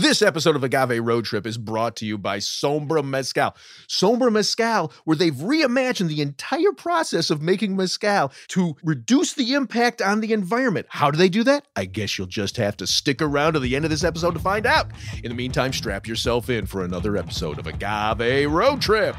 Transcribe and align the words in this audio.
This 0.00 0.22
episode 0.22 0.56
of 0.56 0.64
Agave 0.64 1.04
Road 1.04 1.26
Trip 1.26 1.46
is 1.46 1.58
brought 1.58 1.94
to 1.96 2.06
you 2.06 2.16
by 2.16 2.38
Sombra 2.38 3.04
Mezcal. 3.04 3.54
Sombra 3.86 4.32
Mezcal, 4.32 4.90
where 5.04 5.14
they've 5.14 5.34
reimagined 5.34 6.08
the 6.08 6.22
entire 6.22 6.72
process 6.74 7.28
of 7.28 7.42
making 7.42 7.76
mezcal 7.76 8.32
to 8.48 8.76
reduce 8.82 9.34
the 9.34 9.52
impact 9.52 10.00
on 10.00 10.22
the 10.22 10.32
environment. 10.32 10.86
How 10.88 11.10
do 11.10 11.18
they 11.18 11.28
do 11.28 11.44
that? 11.44 11.66
I 11.76 11.84
guess 11.84 12.16
you'll 12.16 12.28
just 12.28 12.56
have 12.56 12.78
to 12.78 12.86
stick 12.86 13.20
around 13.20 13.52
to 13.52 13.60
the 13.60 13.76
end 13.76 13.84
of 13.84 13.90
this 13.90 14.02
episode 14.02 14.32
to 14.32 14.40
find 14.40 14.64
out. 14.64 14.90
In 15.22 15.28
the 15.28 15.34
meantime, 15.34 15.70
strap 15.70 16.06
yourself 16.06 16.48
in 16.48 16.64
for 16.64 16.82
another 16.82 17.18
episode 17.18 17.58
of 17.58 17.66
Agave 17.66 18.50
Road 18.50 18.80
Trip. 18.80 19.14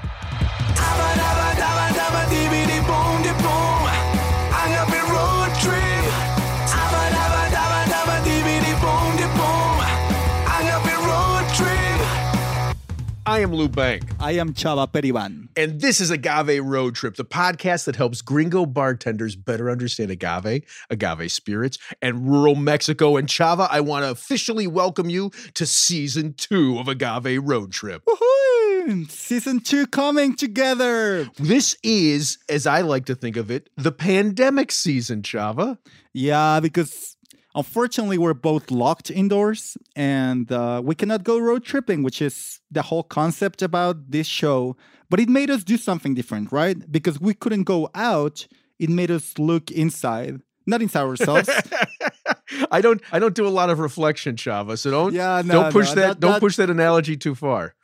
I 13.23 13.41
am 13.41 13.53
Lou 13.53 13.69
Bank. 13.69 14.03
I 14.19 14.31
am 14.31 14.53
Chava 14.53 14.91
Periban. 14.91 15.49
And 15.55 15.79
this 15.79 16.01
is 16.01 16.09
Agave 16.09 16.59
Road 16.63 16.95
Trip, 16.95 17.15
the 17.15 17.23
podcast 17.23 17.85
that 17.85 17.95
helps 17.95 18.23
gringo 18.23 18.65
bartenders 18.65 19.35
better 19.35 19.69
understand 19.69 20.09
agave, 20.09 20.63
agave 20.89 21.31
spirits, 21.31 21.77
and 22.01 22.27
rural 22.27 22.55
Mexico. 22.55 23.17
And 23.17 23.27
Chava, 23.27 23.67
I 23.69 23.79
want 23.81 24.05
to 24.05 24.09
officially 24.09 24.65
welcome 24.65 25.07
you 25.11 25.29
to 25.53 25.67
season 25.67 26.33
two 26.33 26.79
of 26.79 26.87
Agave 26.87 27.43
Road 27.43 27.71
Trip. 27.71 28.03
Woohoo! 28.05 29.09
Season 29.11 29.59
two 29.59 29.85
coming 29.85 30.35
together. 30.35 31.29
This 31.37 31.77
is, 31.83 32.39
as 32.49 32.65
I 32.65 32.81
like 32.81 33.05
to 33.05 33.13
think 33.13 33.37
of 33.37 33.51
it, 33.51 33.69
the 33.77 33.91
pandemic 33.91 34.71
season, 34.71 35.21
Chava. 35.21 35.77
Yeah, 36.11 36.59
because 36.59 37.10
unfortunately 37.55 38.17
we're 38.17 38.33
both 38.33 38.71
locked 38.71 39.09
indoors 39.11 39.77
and 39.95 40.51
uh, 40.51 40.81
we 40.83 40.95
cannot 40.95 41.23
go 41.23 41.37
road 41.39 41.63
tripping, 41.63 42.03
which 42.03 42.21
is 42.21 42.59
the 42.69 42.81
whole 42.83 43.03
concept 43.03 43.61
about 43.61 44.11
this 44.11 44.27
show. 44.27 44.75
But 45.09 45.19
it 45.19 45.29
made 45.29 45.49
us 45.49 45.63
do 45.63 45.77
something 45.77 46.13
different, 46.13 46.51
right? 46.51 46.77
Because 46.91 47.19
we 47.19 47.33
couldn't 47.33 47.63
go 47.63 47.89
out. 47.93 48.47
It 48.79 48.89
made 48.89 49.11
us 49.11 49.37
look 49.37 49.69
inside, 49.71 50.41
not 50.65 50.81
inside 50.81 51.01
ourselves. 51.03 51.49
I 52.71 52.81
don't 52.81 53.01
I 53.11 53.19
don't 53.19 53.35
do 53.35 53.47
a 53.47 53.49
lot 53.49 53.69
of 53.69 53.79
reflection, 53.79 54.35
Chava. 54.35 54.77
So 54.77 54.91
don't 54.91 55.13
Yeah, 55.13 55.41
no, 55.45 55.63
don't 55.63 55.71
push 55.71 55.89
no, 55.89 55.95
that, 55.95 56.07
that- 56.07 56.19
don't 56.19 56.31
that- 56.33 56.39
push 56.39 56.55
that 56.57 56.69
analogy 56.69 57.17
too 57.17 57.35
far. 57.35 57.75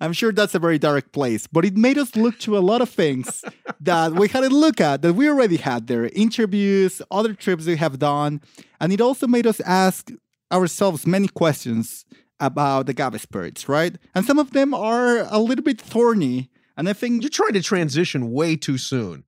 I'm 0.00 0.12
sure 0.12 0.32
that's 0.32 0.54
a 0.54 0.58
very 0.58 0.78
dark 0.78 1.12
place, 1.12 1.46
but 1.46 1.64
it 1.64 1.76
made 1.76 1.98
us 1.98 2.16
look 2.16 2.38
to 2.40 2.56
a 2.56 2.60
lot 2.60 2.80
of 2.80 2.88
things 2.88 3.44
that 3.80 4.14
we 4.14 4.28
hadn't 4.28 4.52
look 4.52 4.80
at 4.80 5.02
that 5.02 5.14
we 5.14 5.28
already 5.28 5.56
had 5.56 5.86
there 5.86 6.06
interviews, 6.08 7.02
other 7.10 7.34
trips 7.34 7.66
we 7.66 7.76
have 7.76 7.98
done, 7.98 8.40
and 8.80 8.92
it 8.92 9.00
also 9.00 9.26
made 9.26 9.46
us 9.46 9.60
ask 9.60 10.10
ourselves 10.52 11.06
many 11.06 11.28
questions 11.28 12.04
about 12.40 12.86
the 12.86 12.92
agave 12.92 13.20
spirits, 13.20 13.68
right? 13.68 13.96
And 14.14 14.24
some 14.24 14.38
of 14.38 14.52
them 14.52 14.72
are 14.74 15.26
a 15.30 15.38
little 15.38 15.64
bit 15.64 15.80
thorny, 15.80 16.50
and 16.76 16.88
I 16.88 16.92
think 16.94 17.22
You're 17.22 17.30
trying 17.30 17.52
to 17.52 17.62
transition 17.62 18.32
way 18.32 18.56
too 18.56 18.78
soon. 18.78 19.24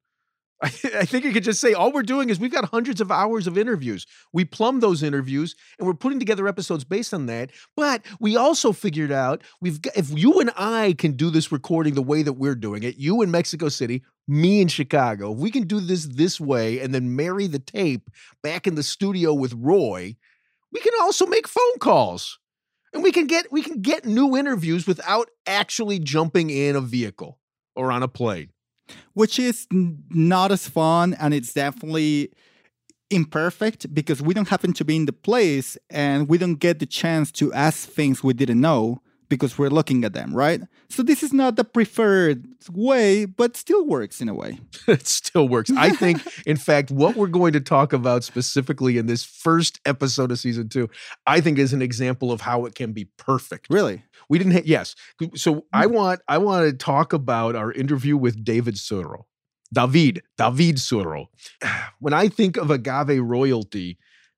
I, 0.62 0.66
I 1.00 1.04
think 1.04 1.24
you 1.24 1.32
could 1.32 1.44
just 1.44 1.60
say 1.60 1.72
all 1.72 1.92
we're 1.92 2.02
doing 2.02 2.30
is 2.30 2.38
we've 2.38 2.52
got 2.52 2.66
hundreds 2.66 3.00
of 3.00 3.10
hours 3.10 3.46
of 3.46 3.58
interviews. 3.58 4.06
We 4.32 4.44
plumb 4.44 4.80
those 4.80 5.02
interviews 5.02 5.54
and 5.78 5.86
we're 5.86 5.94
putting 5.94 6.18
together 6.18 6.46
episodes 6.48 6.84
based 6.84 7.12
on 7.12 7.26
that. 7.26 7.50
But 7.76 8.02
we 8.20 8.36
also 8.36 8.72
figured 8.72 9.12
out 9.12 9.42
we've 9.60 9.82
got 9.82 9.96
if 9.96 10.10
you 10.10 10.40
and 10.40 10.50
I 10.56 10.94
can 10.96 11.12
do 11.12 11.30
this 11.30 11.52
recording 11.52 11.94
the 11.94 12.02
way 12.02 12.22
that 12.22 12.34
we're 12.34 12.54
doing 12.54 12.82
it, 12.82 12.96
you 12.96 13.22
in 13.22 13.30
Mexico 13.30 13.68
City, 13.68 14.02
me 14.28 14.60
in 14.60 14.68
Chicago, 14.68 15.32
if 15.32 15.38
we 15.38 15.50
can 15.50 15.66
do 15.66 15.80
this 15.80 16.06
this 16.06 16.40
way 16.40 16.78
and 16.80 16.94
then 16.94 17.16
marry 17.16 17.46
the 17.46 17.58
tape 17.58 18.08
back 18.42 18.66
in 18.66 18.76
the 18.76 18.82
studio 18.82 19.34
with 19.34 19.52
Roy, 19.54 20.16
we 20.72 20.80
can 20.80 20.92
also 21.02 21.26
make 21.26 21.48
phone 21.48 21.78
calls. 21.80 22.38
And 22.94 23.02
we 23.02 23.10
can 23.10 23.26
get 23.26 23.50
we 23.50 23.62
can 23.62 23.80
get 23.80 24.04
new 24.04 24.36
interviews 24.36 24.86
without 24.86 25.30
actually 25.46 25.98
jumping 25.98 26.50
in 26.50 26.76
a 26.76 26.80
vehicle 26.80 27.38
or 27.74 27.90
on 27.90 28.02
a 28.02 28.08
plane. 28.08 28.50
Which 29.14 29.38
is 29.38 29.66
not 29.70 30.52
as 30.52 30.68
fun 30.68 31.14
and 31.14 31.34
it's 31.34 31.52
definitely 31.52 32.30
imperfect 33.10 33.92
because 33.94 34.22
we 34.22 34.32
don't 34.34 34.48
happen 34.48 34.72
to 34.72 34.84
be 34.84 34.96
in 34.96 35.06
the 35.06 35.12
place 35.12 35.76
and 35.90 36.28
we 36.28 36.38
don't 36.38 36.56
get 36.56 36.78
the 36.78 36.86
chance 36.86 37.30
to 37.30 37.52
ask 37.52 37.88
things 37.88 38.24
we 38.24 38.32
didn't 38.32 38.60
know 38.60 39.00
because 39.32 39.56
we're 39.56 39.70
looking 39.70 40.04
at 40.04 40.12
them, 40.12 40.34
right? 40.34 40.60
So 40.90 41.02
this 41.02 41.22
is 41.22 41.32
not 41.32 41.56
the 41.56 41.64
preferred 41.64 42.44
way, 42.70 43.24
but 43.24 43.56
still 43.56 43.86
works 43.86 44.20
in 44.20 44.28
a 44.28 44.34
way. 44.34 44.58
it 44.86 45.06
still 45.06 45.48
works. 45.48 45.70
I 45.74 45.88
think, 45.88 46.20
in 46.46 46.58
fact, 46.58 46.90
what 46.90 47.16
we're 47.16 47.28
going 47.28 47.54
to 47.54 47.60
talk 47.60 47.94
about 47.94 48.24
specifically 48.24 48.98
in 48.98 49.06
this 49.06 49.24
first 49.24 49.80
episode 49.86 50.30
of 50.30 50.38
season 50.38 50.68
two, 50.68 50.90
I 51.26 51.40
think 51.40 51.58
is 51.58 51.72
an 51.72 51.80
example 51.80 52.30
of 52.30 52.42
how 52.42 52.66
it 52.66 52.74
can 52.74 52.92
be 52.92 53.06
perfect. 53.16 53.68
Really? 53.70 54.02
We 54.28 54.36
didn't 54.36 54.52
hit 54.52 54.66
yes. 54.66 54.94
So 55.34 55.64
I 55.72 55.86
want 55.86 56.20
I 56.28 56.36
want 56.36 56.66
to 56.66 56.76
talk 56.76 57.14
about 57.14 57.56
our 57.56 57.72
interview 57.72 58.18
with 58.18 58.44
David 58.44 58.74
Suro. 58.74 59.22
David, 59.72 60.22
David 60.36 60.76
Suro. 60.76 61.28
When 62.00 62.12
I 62.12 62.28
think 62.28 62.58
of 62.58 62.70
agave 62.70 63.22
royalty, 63.22 63.96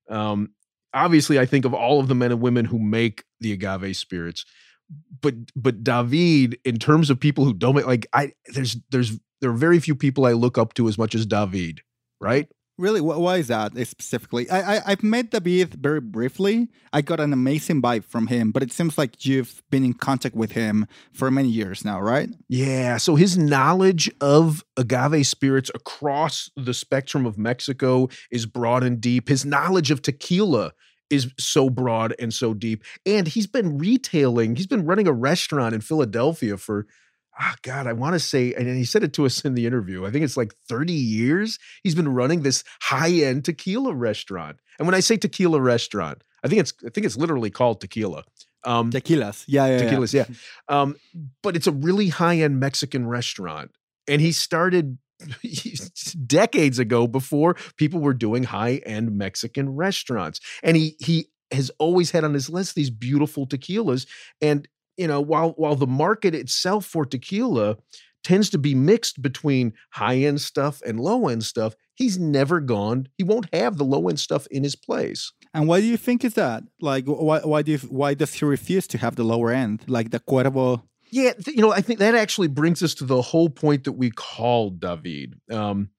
um, 0.09 0.51
obviously 0.93 1.37
I 1.37 1.45
think 1.45 1.65
of 1.65 1.73
all 1.73 1.99
of 1.99 2.07
the 2.07 2.15
men 2.15 2.31
and 2.31 2.39
women 2.39 2.63
who 2.63 2.79
make 2.79 3.25
the 3.41 3.51
agave 3.51 3.97
spirits. 3.97 4.45
But 5.21 5.35
but 5.55 5.83
David, 5.83 6.59
in 6.63 6.77
terms 6.77 7.09
of 7.09 7.19
people 7.19 7.45
who 7.45 7.53
don't 7.53 7.75
make 7.75 7.87
like 7.87 8.07
I 8.13 8.33
there's 8.53 8.77
there's 8.91 9.19
there 9.41 9.49
are 9.49 9.53
very 9.53 9.79
few 9.79 9.95
people 9.95 10.25
I 10.25 10.33
look 10.33 10.57
up 10.57 10.73
to 10.75 10.87
as 10.87 10.97
much 10.97 11.15
as 11.15 11.25
David, 11.25 11.81
right? 12.19 12.47
Really? 12.77 12.99
Why 12.99 13.37
is 13.37 13.47
that 13.47 13.77
eh, 13.77 13.85
specifically? 13.85 14.49
I, 14.49 14.75
I 14.75 14.81
I've 14.87 15.03
met 15.03 15.31
David 15.31 15.75
very 15.75 16.01
briefly. 16.01 16.67
I 16.91 17.01
got 17.01 17.21
an 17.21 17.31
amazing 17.31 17.81
vibe 17.81 18.03
from 18.03 18.27
him, 18.27 18.51
but 18.51 18.63
it 18.63 18.71
seems 18.73 18.97
like 18.97 19.25
you've 19.25 19.63
been 19.71 19.85
in 19.85 19.93
contact 19.93 20.35
with 20.35 20.51
him 20.51 20.85
for 21.13 21.31
many 21.31 21.47
years 21.47 21.85
now, 21.85 22.01
right? 22.01 22.29
Yeah. 22.49 22.97
So 22.97 23.15
his 23.15 23.37
knowledge 23.37 24.11
of 24.19 24.65
agave 24.75 25.25
spirits 25.25 25.71
across 25.73 26.49
the 26.57 26.73
spectrum 26.73 27.25
of 27.25 27.37
Mexico 27.37 28.09
is 28.29 28.45
broad 28.45 28.83
and 28.83 28.99
deep. 28.99 29.29
His 29.29 29.45
knowledge 29.45 29.89
of 29.89 30.01
tequila 30.01 30.73
is 31.09 31.31
so 31.37 31.69
broad 31.69 32.15
and 32.19 32.33
so 32.33 32.53
deep. 32.53 32.83
And 33.05 33.27
he's 33.27 33.47
been 33.47 33.77
retailing, 33.77 34.55
he's 34.55 34.67
been 34.67 34.85
running 34.85 35.07
a 35.07 35.13
restaurant 35.13 35.75
in 35.75 35.81
Philadelphia 35.81 36.57
for, 36.57 36.87
ah, 37.39 37.55
God, 37.61 37.87
I 37.87 37.93
want 37.93 38.13
to 38.13 38.19
say, 38.19 38.53
and 38.53 38.67
he 38.67 38.85
said 38.85 39.03
it 39.03 39.13
to 39.13 39.25
us 39.25 39.43
in 39.45 39.55
the 39.55 39.65
interview. 39.65 40.05
I 40.05 40.11
think 40.11 40.25
it's 40.25 40.37
like 40.37 40.53
30 40.67 40.93
years 40.93 41.59
he's 41.83 41.95
been 41.95 42.13
running 42.13 42.41
this 42.41 42.63
high 42.81 43.11
end 43.11 43.45
tequila 43.45 43.93
restaurant. 43.93 44.59
And 44.79 44.87
when 44.87 44.95
I 44.95 44.99
say 44.99 45.17
tequila 45.17 45.61
restaurant, 45.61 46.23
I 46.43 46.47
think 46.47 46.61
it's, 46.61 46.73
I 46.85 46.89
think 46.89 47.05
it's 47.05 47.17
literally 47.17 47.49
called 47.49 47.81
tequila. 47.81 48.23
Um, 48.65 48.91
Tequilas. 48.91 49.45
Yeah, 49.47 49.67
yeah, 49.67 49.77
yeah. 49.77 49.91
tequilas, 49.91 50.13
yeah. 50.13 50.25
Um, 50.67 50.95
but 51.43 51.55
it's 51.55 51.67
a 51.67 51.71
really 51.71 52.09
high 52.09 52.37
end 52.39 52.59
Mexican 52.59 53.07
restaurant, 53.07 53.71
and 54.07 54.19
he 54.19 54.31
started 54.31 54.97
decades 56.27 56.79
ago 56.79 57.07
before 57.07 57.55
people 57.77 57.99
were 57.99 58.13
doing 58.13 58.43
high 58.43 58.81
end 58.85 59.17
Mexican 59.17 59.75
restaurants, 59.75 60.39
and 60.63 60.75
he 60.77 60.95
he 60.99 61.27
has 61.51 61.71
always 61.79 62.11
had 62.11 62.23
on 62.23 62.33
his 62.33 62.49
list 62.49 62.75
these 62.75 62.89
beautiful 62.89 63.47
tequilas, 63.47 64.05
and 64.41 64.67
you 64.97 65.07
know 65.07 65.21
while 65.21 65.51
while 65.51 65.75
the 65.75 65.87
market 65.87 66.35
itself 66.35 66.85
for 66.85 67.05
tequila 67.05 67.77
tends 68.25 68.49
to 68.49 68.57
be 68.57 68.73
mixed 68.73 69.21
between 69.21 69.71
high 69.91 70.17
end 70.17 70.41
stuff 70.41 70.81
and 70.85 70.99
low 70.99 71.27
end 71.27 71.43
stuff. 71.43 71.75
He's 71.93 72.17
never 72.17 72.59
gone. 72.59 73.07
He 73.17 73.23
won't 73.23 73.47
have 73.53 73.77
the 73.77 73.85
low 73.85 74.09
end 74.09 74.19
stuff 74.19 74.47
in 74.47 74.63
his 74.63 74.75
place. 74.75 75.31
And 75.53 75.67
why 75.67 75.79
do 75.79 75.85
you 75.85 75.95
think 75.95 76.25
is 76.25 76.33
that? 76.33 76.63
Like, 76.81 77.05
why 77.05 77.39
why 77.39 77.61
do 77.61 77.73
you, 77.73 77.77
why 77.77 78.15
does 78.15 78.33
he 78.33 78.43
refuse 78.45 78.87
to 78.87 78.97
have 78.97 79.15
the 79.15 79.23
lower 79.23 79.51
end, 79.51 79.83
like 79.87 80.09
the 80.09 80.19
Cuervo? 80.19 80.81
Yeah, 81.15 81.31
th- 81.31 81.55
you 81.55 81.61
know, 81.61 81.71
I 81.71 81.79
think 81.79 81.99
that 81.99 82.13
actually 82.13 82.49
brings 82.49 82.83
us 82.83 82.93
to 82.95 83.05
the 83.05 83.21
whole 83.21 83.47
point 83.47 83.85
that 83.85 83.93
we 83.93 84.11
called 84.11 84.81
David. 84.81 85.39
Um, 85.49 85.89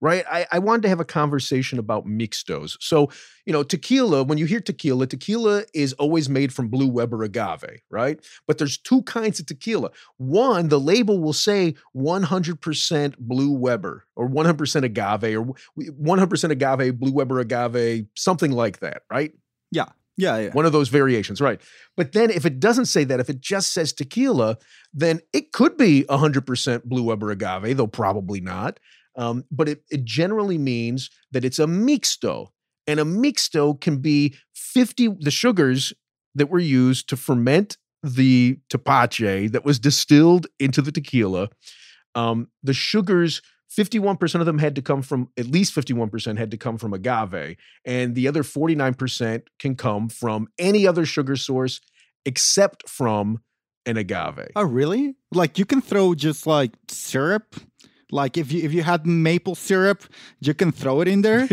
right? 0.00 0.24
I, 0.26 0.46
I 0.50 0.60
wanted 0.60 0.80
to 0.84 0.88
have 0.88 0.98
a 0.98 1.04
conversation 1.04 1.78
about 1.78 2.06
mixtos. 2.06 2.78
So, 2.80 3.10
you 3.44 3.52
know, 3.52 3.64
tequila, 3.64 4.24
when 4.24 4.38
you 4.38 4.46
hear 4.46 4.60
tequila, 4.60 5.06
tequila 5.06 5.64
is 5.74 5.92
always 5.94 6.30
made 6.30 6.54
from 6.54 6.68
blue 6.68 6.88
Weber 6.88 7.22
agave, 7.22 7.82
right? 7.90 8.18
But 8.46 8.56
there's 8.56 8.78
two 8.78 9.02
kinds 9.02 9.38
of 9.40 9.44
tequila. 9.44 9.90
One, 10.16 10.70
the 10.70 10.80
label 10.80 11.20
will 11.20 11.34
say 11.34 11.74
100% 11.94 13.18
blue 13.18 13.52
Weber 13.52 14.06
or 14.16 14.26
100% 14.26 14.84
agave 14.84 15.36
or 15.36 15.54
100% 15.76 16.50
agave, 16.50 16.98
blue 16.98 17.12
Weber 17.12 17.40
agave, 17.40 18.06
something 18.16 18.52
like 18.52 18.78
that, 18.78 19.02
right? 19.10 19.32
Yeah. 19.70 19.90
Yeah, 20.16 20.38
yeah. 20.38 20.50
One 20.50 20.66
of 20.66 20.72
those 20.72 20.88
variations, 20.88 21.40
right? 21.40 21.60
But 21.96 22.12
then 22.12 22.30
if 22.30 22.44
it 22.44 22.60
doesn't 22.60 22.86
say 22.86 23.04
that, 23.04 23.20
if 23.20 23.30
it 23.30 23.40
just 23.40 23.72
says 23.72 23.92
tequila, 23.92 24.58
then 24.92 25.20
it 25.32 25.52
could 25.52 25.76
be 25.76 26.04
100% 26.08 26.84
blue 26.84 27.02
Weber 27.02 27.30
agave, 27.30 27.76
though 27.76 27.86
probably 27.86 28.40
not. 28.40 28.78
Um, 29.16 29.44
but 29.50 29.68
it, 29.68 29.84
it 29.90 30.04
generally 30.04 30.58
means 30.58 31.10
that 31.32 31.44
it's 31.44 31.58
a 31.58 31.66
mixto. 31.66 32.48
And 32.86 32.98
a 32.98 33.04
mixto 33.04 33.80
can 33.80 33.98
be 33.98 34.34
50, 34.54 35.16
the 35.20 35.30
sugars 35.30 35.92
that 36.34 36.50
were 36.50 36.58
used 36.58 37.08
to 37.10 37.16
ferment 37.16 37.76
the 38.02 38.58
tepache 38.68 39.48
that 39.48 39.64
was 39.64 39.78
distilled 39.78 40.46
into 40.58 40.82
the 40.82 40.92
tequila. 40.92 41.48
Um, 42.14 42.48
the 42.62 42.74
sugars, 42.74 43.40
51% 43.76 44.40
of 44.40 44.46
them 44.46 44.58
had 44.58 44.74
to 44.76 44.82
come 44.82 45.02
from, 45.02 45.28
at 45.38 45.46
least 45.46 45.74
51% 45.74 46.36
had 46.38 46.50
to 46.50 46.56
come 46.56 46.78
from 46.78 46.92
agave. 46.92 47.56
And 47.84 48.14
the 48.14 48.28
other 48.28 48.42
49% 48.42 49.42
can 49.58 49.76
come 49.76 50.08
from 50.08 50.48
any 50.58 50.86
other 50.86 51.06
sugar 51.06 51.36
source 51.36 51.80
except 52.24 52.88
from 52.88 53.42
an 53.86 53.96
agave. 53.96 54.50
Oh, 54.54 54.62
really? 54.62 55.14
Like 55.32 55.58
you 55.58 55.64
can 55.64 55.80
throw 55.80 56.14
just 56.14 56.46
like 56.46 56.72
syrup 56.88 57.56
like 58.12 58.36
if 58.36 58.52
you 58.52 58.62
if 58.62 58.72
you 58.72 58.82
had 58.82 59.06
maple 59.06 59.54
syrup, 59.54 60.04
you 60.38 60.54
can 60.54 60.70
throw 60.70 61.00
it 61.00 61.08
in 61.08 61.22
there. 61.22 61.48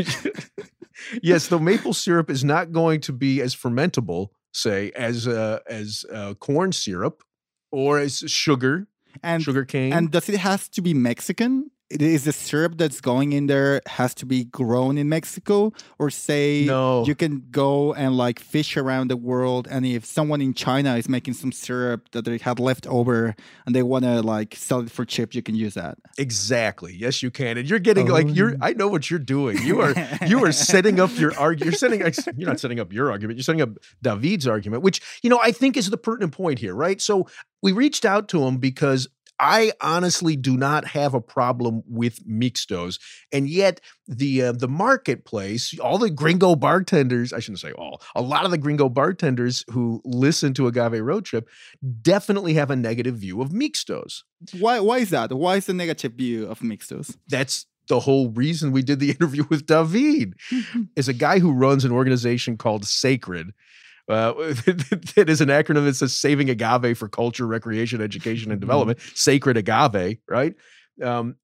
yes, 1.24 1.48
the 1.48 1.58
maple 1.58 1.94
syrup 1.94 2.30
is 2.30 2.44
not 2.44 2.74
going 2.74 3.00
to 3.02 3.14
be 3.14 3.42
as 3.42 3.56
fermentable, 3.56 4.28
say, 4.54 4.92
as 4.92 5.26
uh, 5.28 5.60
as 5.68 6.06
uh, 6.14 6.34
corn 6.36 6.74
syrup 6.74 7.24
or 7.72 7.98
as 7.98 8.20
sugar 8.28 8.88
and 9.24 9.42
sugar 9.42 9.64
cane. 9.64 9.94
And 9.94 10.12
does 10.12 10.28
it 10.28 10.38
has 10.38 10.68
to 10.70 10.82
be 10.82 10.94
Mexican? 10.94 11.72
Is 11.90 12.26
the 12.26 12.32
syrup 12.32 12.78
that's 12.78 13.02
going 13.02 13.34
in 13.34 13.48
there 13.48 13.82
has 13.88 14.14
to 14.16 14.26
be 14.26 14.44
grown 14.46 14.98
in 14.98 15.10
Mexico? 15.10 15.74
Or 15.98 16.10
say 16.10 16.66
no. 16.66 17.06
you 17.06 17.16
can 17.16 17.46
go 17.52 17.94
and 17.94 18.16
like 18.16 18.40
fish 18.40 18.78
around 18.78 19.10
the 19.10 19.18
world 19.18 19.68
and 19.70 19.86
if 19.86 20.06
someone 20.06 20.42
in 20.42 20.54
China 20.54 20.96
is 20.96 21.10
making 21.10 21.34
some 21.34 21.52
syrup 21.52 22.10
that 22.12 22.26
they 22.26 22.38
had 22.38 22.60
left 22.60 22.86
over 22.88 23.36
and 23.66 23.76
they 23.76 23.84
want 23.84 24.06
to 24.06 24.22
like 24.22 24.56
sell 24.56 24.82
it 24.82 24.92
for 24.92 25.06
cheap 25.06 25.34
you 25.34 25.42
can 25.42 25.56
use 25.56 25.74
that. 25.74 25.98
Exactly. 26.18 26.96
Yes 26.96 27.24
you 27.24 27.32
can. 27.32 27.58
And 27.58 27.70
you're 27.70 27.80
getting 27.80 28.10
oh. 28.10 28.14
like 28.14 28.28
you're 28.30 28.54
oh. 28.54 28.58
I 28.62 28.74
know 28.74 28.88
what 28.88 29.10
you're 29.10 29.20
doing. 29.20 29.58
You 29.64 29.82
are 29.82 29.94
you 30.28 30.44
are 30.46 30.52
setting 30.52 31.00
up 31.00 31.18
your 31.18 31.38
argument 31.38 31.82
you're 31.82 31.90
setting 31.90 32.38
you're 32.38 32.50
not 32.50 32.60
setting 32.60 32.80
up 32.80 32.94
your 32.94 33.12
argument 33.12 33.38
you're 33.38 33.44
setting 33.44 33.62
up 33.62 33.70
David's 34.02 34.48
argument 34.48 34.84
which 34.84 35.02
you 35.24 35.30
know 35.30 35.40
I 35.42 35.52
think 35.52 35.76
is 35.78 35.90
the 35.90 35.98
pertinent 35.98 36.34
point 36.34 36.60
here 36.60 36.76
right? 36.76 37.02
So 37.02 37.28
we 37.62 37.72
reached 37.72 38.06
out 38.06 38.30
to 38.30 38.44
him 38.44 38.58
because 38.58 39.08
I 39.40 39.72
honestly 39.82 40.36
do 40.36 40.58
not 40.58 40.86
have 40.88 41.14
a 41.14 41.22
problem 41.22 41.82
with 41.88 42.26
mixtos, 42.28 43.00
and 43.32 43.48
yet 43.48 43.80
the 44.08 44.44
uh, 44.44 44.52
the 44.52 44.68
marketplace, 44.68 45.78
all 45.80 45.98
the 45.98 46.10
gringo 46.10 46.56
bartenders, 46.56 47.32
I 47.32 47.40
shouldn't 47.40 47.60
say 47.60 47.72
all, 47.72 48.02
a 48.16 48.22
lot 48.22 48.46
of 48.46 48.52
the 48.52 48.58
gringo 48.58 48.90
bartenders 48.90 49.64
who 49.72 50.02
listen 50.04 50.54
to 50.56 50.68
Agave 50.68 51.02
Road 51.02 51.26
Trip 51.26 51.48
definitely 52.02 52.54
have 52.56 52.70
a 52.70 52.76
negative 52.76 53.16
view 53.16 53.42
of 53.42 53.50
mixtos. 53.50 54.24
Why? 54.60 54.80
Why 54.80 54.98
is 55.00 55.10
that? 55.12 55.32
Why 55.32 55.56
is 55.56 55.66
the 55.66 55.74
negative 55.74 56.14
view 56.14 56.48
of 56.48 56.60
mixtos? 56.60 57.16
That's 57.28 57.66
the 57.88 58.02
whole 58.02 58.30
reason 58.30 58.72
we 58.72 58.84
did 58.84 59.00
the 59.00 59.12
interview 59.20 59.46
with 59.50 59.66
David. 59.66 60.34
is 60.96 61.08
a 61.08 61.14
guy 61.14 61.40
who 61.40 61.52
runs 61.52 61.86
an 61.86 61.92
organization 61.92 62.58
called 62.58 62.86
Sacred 62.86 63.54
uh, 64.10 64.34
that 65.16 65.26
is 65.28 65.42
an 65.42 65.50
acronym 65.50 65.86
that 65.86 65.96
says 65.96 66.14
Saving 66.14 66.50
Agave 66.50 66.98
for 66.98 67.08
Culture, 67.08 67.46
Recreation, 67.46 68.02
Education, 68.02 68.52
and 68.52 68.60
mm-hmm. 68.60 68.68
Development. 68.68 69.00
Sacred 69.16 69.58
Agave, 69.58 70.18
right? 70.28 70.56
Um, 71.04 71.36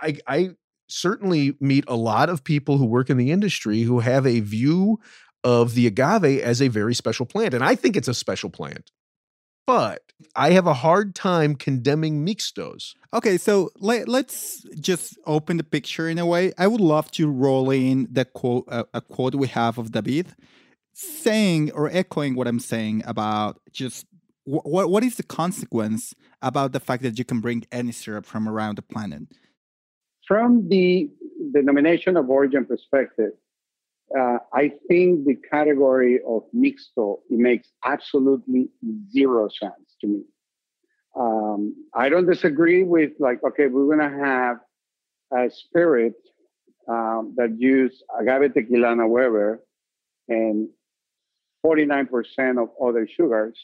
I, 0.00 0.18
I 0.26 0.50
certainly 0.88 1.56
meet 1.60 1.84
a 1.88 1.96
lot 1.96 2.28
of 2.28 2.44
people 2.44 2.78
who 2.78 2.86
work 2.86 3.10
in 3.10 3.16
the 3.16 3.30
industry 3.30 3.82
who 3.82 4.00
have 4.00 4.26
a 4.26 4.40
view 4.40 5.00
of 5.44 5.74
the 5.74 5.86
agave 5.86 6.40
as 6.40 6.60
a 6.60 6.68
very 6.68 6.94
special 6.94 7.26
plant, 7.26 7.54
and 7.54 7.64
I 7.64 7.74
think 7.74 7.96
it's 7.96 8.08
a 8.08 8.14
special 8.14 8.50
plant. 8.50 8.90
But 9.66 10.02
I 10.36 10.50
have 10.50 10.66
a 10.66 10.74
hard 10.74 11.14
time 11.14 11.56
condemning 11.56 12.24
mixtos. 12.24 12.94
Okay, 13.12 13.36
so 13.36 13.70
let, 13.78 14.08
us 14.08 14.64
just 14.78 15.18
open 15.26 15.56
the 15.56 15.64
picture 15.64 16.08
in 16.08 16.18
a 16.18 16.26
way. 16.26 16.52
I 16.56 16.68
would 16.68 16.80
love 16.80 17.10
to 17.12 17.28
roll 17.28 17.70
in 17.70 18.06
the 18.10 18.24
quote, 18.24 18.64
uh, 18.68 18.84
a 18.94 19.00
quote 19.00 19.34
we 19.34 19.48
have 19.48 19.78
of 19.78 19.90
David 19.90 20.34
saying 20.96 21.70
or 21.72 21.90
echoing 21.92 22.34
what 22.34 22.48
I'm 22.48 22.58
saying 22.58 23.02
about 23.06 23.60
just 23.70 24.06
what 24.44 24.88
what 24.88 25.04
is 25.04 25.16
the 25.16 25.22
consequence 25.22 26.14
about 26.40 26.72
the 26.72 26.80
fact 26.80 27.02
that 27.02 27.18
you 27.18 27.24
can 27.24 27.40
bring 27.40 27.64
any 27.70 27.92
syrup 27.92 28.24
from 28.24 28.48
around 28.48 28.78
the 28.78 28.82
planet? 28.82 29.22
From 30.26 30.68
the 30.68 31.10
denomination 31.52 32.16
of 32.16 32.30
origin 32.30 32.64
perspective, 32.64 33.32
uh, 34.18 34.38
I 34.54 34.72
think 34.88 35.26
the 35.26 35.36
category 35.50 36.20
of 36.26 36.44
mixto 36.54 37.18
it 37.28 37.38
makes 37.38 37.68
absolutely 37.84 38.70
zero 39.12 39.48
sense 39.48 39.96
to 40.00 40.06
me. 40.06 40.22
Um, 41.14 41.74
I 41.94 42.08
don't 42.08 42.26
disagree 42.26 42.84
with 42.84 43.12
like 43.18 43.44
okay, 43.44 43.66
we're 43.66 43.94
gonna 43.94 44.24
have 44.24 44.56
a 45.30 45.50
spirit 45.50 46.14
um, 46.88 47.34
that 47.36 47.54
use 47.58 48.02
agave 48.18 48.52
tequilana 48.52 49.06
Weber 49.06 49.60
and 50.28 50.68
49% 51.66 52.62
of 52.62 52.68
other 52.82 53.08
sugars, 53.08 53.58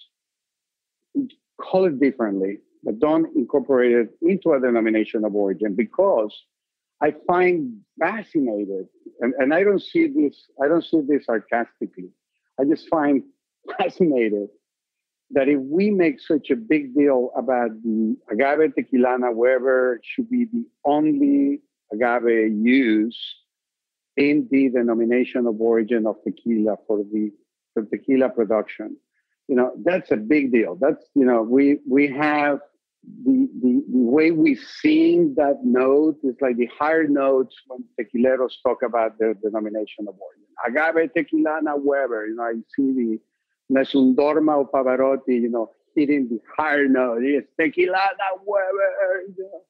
call 1.60 1.84
it 1.84 2.00
differently, 2.00 2.58
but 2.82 2.99
don't 2.99 3.34
incorporate 3.37 3.93
it 3.93 4.08
into 4.22 4.52
a 4.52 4.60
denomination 4.60 5.25
of 5.25 5.34
origin 5.34 5.75
because 5.76 6.34
I 7.00 7.14
find 7.26 7.78
fascinated, 7.99 8.86
and, 9.20 9.34
and 9.38 9.55
I 9.55 9.62
don't 9.62 9.82
see 9.82 10.08
this, 10.08 10.46
I 10.62 10.69
don't 10.69 10.84
see 10.84 11.00
this 11.06 11.27
sarcastically. 11.27 12.10
I 12.60 12.65
just 12.65 12.88
find 12.88 13.22
fascinated 13.79 14.48
that 15.31 15.48
if 15.48 15.60
we 15.60 15.91
make 15.91 16.20
such 16.20 16.50
a 16.50 16.56
big 16.56 16.94
deal 16.94 17.31
about 17.36 17.70
the 17.82 18.17
agave 18.31 18.72
tequilana, 18.74 19.34
Weber 19.34 20.00
should 20.03 20.29
be 20.29 20.46
the 20.53 20.65
only 20.84 21.60
agave 21.93 22.53
use 22.53 23.19
in 24.17 24.46
the 24.50 24.69
denomination 24.69 25.46
of 25.46 25.60
origin 25.60 26.06
of 26.06 26.17
tequila 26.24 26.77
for 26.86 26.98
the 26.98 27.32
for 27.74 27.84
tequila 27.84 28.29
production. 28.29 28.96
You 29.48 29.56
know, 29.56 29.72
that's 29.84 30.10
a 30.10 30.17
big 30.17 30.52
deal. 30.52 30.76
That's, 30.81 31.05
you 31.14 31.24
know, 31.24 31.43
we, 31.43 31.81
we 31.88 32.08
have 32.08 32.60
the, 33.24 33.48
the, 33.60 33.84
the 33.93 33.98
way 33.98 34.31
we 34.31 34.55
sing 34.55 35.34
that 35.36 35.60
note 35.64 36.19
is 36.22 36.36
like 36.41 36.56
the 36.56 36.69
higher 36.79 37.08
notes 37.08 37.55
when 37.67 37.84
tequileros 37.98 38.52
talk 38.64 38.82
about 38.82 39.19
their 39.19 39.34
denomination 39.34 40.06
of 40.08 40.14
origin. 40.20 40.46
Agave 40.64 41.10
tequilana 41.17 41.74
Weber, 41.76 42.29
you 42.29 42.36
know, 42.36 42.44
I 42.44 42.55
see 42.76 42.93
the 42.93 43.19
Nessun 43.69 44.14
Dorma 44.14 44.58
or 44.58 44.70
Pavarotti, 44.70 45.41
you 45.41 45.48
know, 45.48 45.70
hitting 45.96 46.29
the 46.29 46.38
higher 46.56 46.86
note. 46.86 47.22
It's 47.22 47.48
tequilana 47.60 48.38
Weber. 48.44 49.22
You 49.29 49.34
know. 49.38 49.60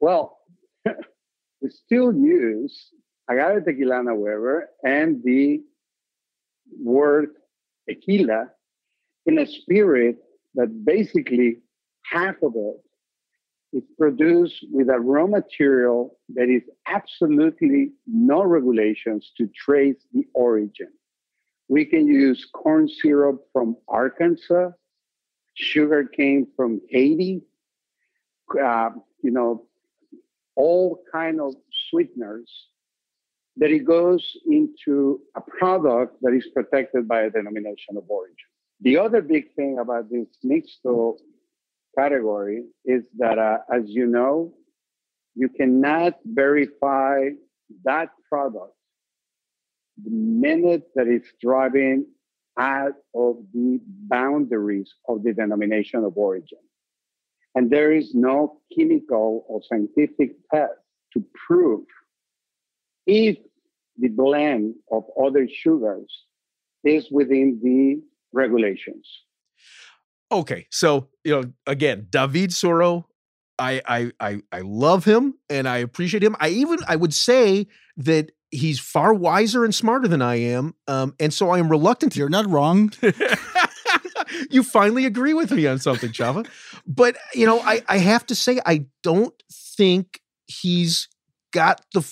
Well, 0.00 0.38
we 1.60 1.70
still 1.70 2.14
use 2.14 2.90
agave 3.28 3.64
tequilana 3.64 4.16
Weber 4.16 4.70
and 4.82 5.22
the 5.24 5.62
word 6.82 7.30
tequila 7.88 8.50
in 9.26 9.38
a 9.38 9.46
spirit 9.46 10.16
that 10.54 10.84
basically 10.84 11.58
half 12.04 12.36
of 12.42 12.52
it 12.54 12.76
is 13.72 13.82
produced 13.98 14.64
with 14.70 14.88
a 14.88 14.98
raw 14.98 15.26
material 15.26 16.16
that 16.34 16.48
is 16.48 16.62
absolutely 16.86 17.92
no 18.06 18.42
regulations 18.42 19.32
to 19.36 19.48
trace 19.48 19.96
the 20.12 20.24
origin. 20.34 20.88
We 21.68 21.84
can 21.84 22.06
use 22.06 22.46
corn 22.52 22.88
syrup 22.88 23.42
from 23.52 23.76
Arkansas, 23.88 24.70
sugar 25.54 26.04
cane 26.04 26.46
from 26.56 26.80
Haiti, 26.90 27.42
uh, 28.62 28.90
you 29.22 29.32
know, 29.32 29.66
all 30.54 31.02
kind 31.12 31.40
of 31.40 31.54
sweeteners 31.90 32.48
that 33.56 33.70
it 33.70 33.84
goes 33.84 34.22
into 34.50 35.20
a 35.34 35.40
product 35.40 36.16
that 36.22 36.34
is 36.34 36.46
protected 36.54 37.08
by 37.08 37.22
a 37.22 37.30
denomination 37.30 37.96
of 37.96 38.04
origin. 38.08 38.36
The 38.80 38.98
other 38.98 39.22
big 39.22 39.54
thing 39.54 39.78
about 39.80 40.10
this 40.10 40.26
mixto 40.44 41.16
category 41.98 42.64
is 42.84 43.04
that, 43.18 43.38
uh, 43.38 43.58
as 43.72 43.84
you 43.86 44.06
know, 44.06 44.52
you 45.34 45.48
cannot 45.48 46.14
verify 46.24 47.30
that 47.84 48.10
product 48.28 48.74
the 50.02 50.10
minute 50.10 50.88
that 50.94 51.08
it's 51.08 51.28
driving 51.40 52.06
out 52.58 52.92
of 53.14 53.36
the 53.52 53.80
boundaries 53.86 54.92
of 55.08 55.22
the 55.22 55.32
denomination 55.32 56.04
of 56.04 56.16
origin. 56.16 56.58
And 57.54 57.70
there 57.70 57.92
is 57.92 58.14
no 58.14 58.60
chemical 58.76 59.46
or 59.48 59.62
scientific 59.62 60.36
test 60.52 60.74
to 61.14 61.24
prove 61.46 61.84
if 63.06 63.38
the 63.98 64.08
blend 64.08 64.74
of 64.90 65.04
other 65.22 65.48
sugars 65.48 66.24
is 66.84 67.08
within 67.10 67.60
the 67.62 68.00
regulations. 68.32 69.06
Okay, 70.30 70.66
so 70.70 71.08
you 71.24 71.32
know, 71.32 71.52
again, 71.66 72.08
David 72.10 72.50
Suro, 72.50 73.04
I 73.58 73.80
I 73.86 74.12
I 74.20 74.42
I 74.52 74.60
love 74.60 75.04
him 75.04 75.34
and 75.48 75.68
I 75.68 75.78
appreciate 75.78 76.22
him. 76.22 76.36
I 76.40 76.48
even 76.48 76.78
I 76.88 76.96
would 76.96 77.14
say 77.14 77.68
that 77.96 78.32
he's 78.50 78.80
far 78.80 79.14
wiser 79.14 79.64
and 79.64 79.74
smarter 79.74 80.08
than 80.08 80.22
I 80.22 80.36
am, 80.36 80.74
um, 80.88 81.14
and 81.20 81.32
so 81.32 81.50
I 81.50 81.58
am 81.58 81.68
reluctant. 81.68 82.12
To- 82.12 82.18
You're 82.18 82.28
not 82.28 82.48
wrong. 82.48 82.92
you 84.50 84.62
finally 84.62 85.04
agree 85.06 85.34
with 85.34 85.50
me 85.50 85.66
on 85.66 85.78
something, 85.78 86.10
Chava. 86.10 86.46
But 86.86 87.16
you 87.34 87.46
know, 87.46 87.60
I 87.60 87.82
I 87.88 87.98
have 87.98 88.26
to 88.26 88.34
say 88.34 88.60
I 88.66 88.86
don't 89.02 89.34
think 89.52 90.20
he's 90.46 91.08
got 91.52 91.84
the. 91.94 92.02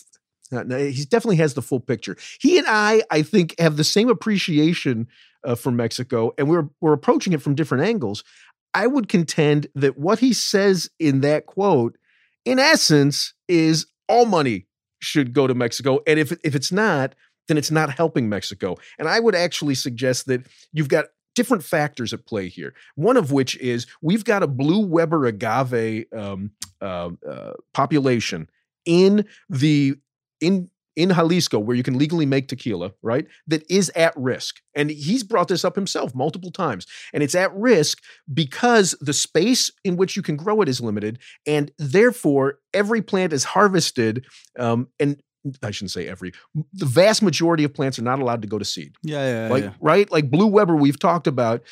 No, 0.51 0.79
he 0.79 1.05
definitely 1.05 1.37
has 1.37 1.55
the 1.55 1.63
full 1.63 1.81
picture. 1.81 2.17
He 2.41 2.59
and 2.59 2.67
I, 2.69 3.03
I 3.11 3.23
think, 3.23 3.59
have 3.59 3.77
the 3.77 3.85
same 3.85 4.09
appreciation 4.09 5.09
uh, 5.43 5.55
for 5.55 5.71
Mexico, 5.71 6.33
and 6.39 6.49
we're 6.49 6.69
we're 6.81 6.93
approaching 6.93 7.33
it 7.33 7.43
from 7.43 7.55
different 7.55 7.85
angles. 7.85 8.25
I 8.73 8.87
would 8.87 9.09
contend 9.09 9.69
that 9.75 9.99
what 9.99 10.19
he 10.19 10.33
says 10.33 10.91
in 10.99 11.21
that 11.21 11.47
quote, 11.47 11.97
in 12.45 12.59
essence, 12.59 13.35
is 13.49 13.87
all 14.09 14.27
money 14.27 14.67
should 15.01 15.33
go 15.33 15.47
to 15.47 15.55
Mexico, 15.55 16.01
and 16.07 16.19
if 16.19 16.33
if 16.45 16.55
it's 16.55 16.73
not, 16.73 17.15
then 17.49 17.57
it's 17.57 17.71
not 17.71 17.91
helping 17.91 18.29
Mexico. 18.29 18.77
And 18.99 19.09
I 19.09 19.21
would 19.21 19.35
actually 19.35 19.75
suggest 19.75 20.27
that 20.27 20.47
you've 20.73 20.89
got 20.89 21.07
different 21.35 21.65
factors 21.65 22.13
at 22.13 22.27
play 22.27 22.49
here. 22.49 22.75
One 22.95 23.17
of 23.17 23.33
which 23.33 23.57
is 23.59 23.87
we've 24.03 24.25
got 24.25 24.43
a 24.43 24.47
blue 24.47 24.87
Weber 24.87 25.27
agave 25.27 26.07
um, 26.17 26.53
uh, 26.81 27.11
uh, 27.29 27.53
population 27.73 28.49
in 28.85 29.27
the 29.49 29.97
in 30.45 30.71
in 30.97 31.11
Jalisco, 31.11 31.59
where 31.59 31.77
you 31.77 31.83
can 31.83 31.99
legally 31.99 32.27
make 32.27 32.47
tequila, 32.47 32.93
right, 33.03 33.27
that 33.49 33.69
is 33.69 33.91
at 33.97 34.15
risk. 34.17 34.61
And 34.75 34.91
he's 34.91 35.25
brought 35.25 35.49
this 35.49 35.65
up 35.65 35.75
himself 35.75 36.15
multiple 36.15 36.53
times. 36.53 36.87
And 37.13 37.23
it's 37.23 37.35
at 37.35 37.53
risk 37.55 37.99
because 38.33 38.95
the 39.01 39.13
space 39.13 39.73
in 39.83 39.97
which 39.97 40.17
you 40.17 40.23
can 40.23 40.37
grow 40.37 40.61
it 40.61 40.69
is 40.69 40.81
limited. 40.81 41.19
And 41.47 41.73
therefore, 41.79 42.61
every 42.73 43.03
plant 43.03 43.33
is 43.33 43.43
harvested. 43.43 44.25
Um, 44.57 44.87
and 45.01 45.21
I 45.63 45.73
shouldn't 45.73 45.91
say 45.91 46.07
every, 46.07 46.33
the 46.73 46.87
vast 46.87 47.23
majority 47.23 47.65
of 47.65 47.75
plants 47.75 47.99
are 47.99 48.03
not 48.03 48.21
allowed 48.21 48.43
to 48.43 48.49
go 48.49 48.59
to 48.59 48.65
seed. 48.65 48.95
Yeah, 49.03 49.47
yeah, 49.47 49.49
like, 49.49 49.65
yeah. 49.65 49.73
right? 49.81 50.11
Like 50.13 50.31
Blue 50.31 50.47
Weber, 50.47 50.77
we've 50.77 50.99
talked 50.99 51.27
about, 51.27 51.63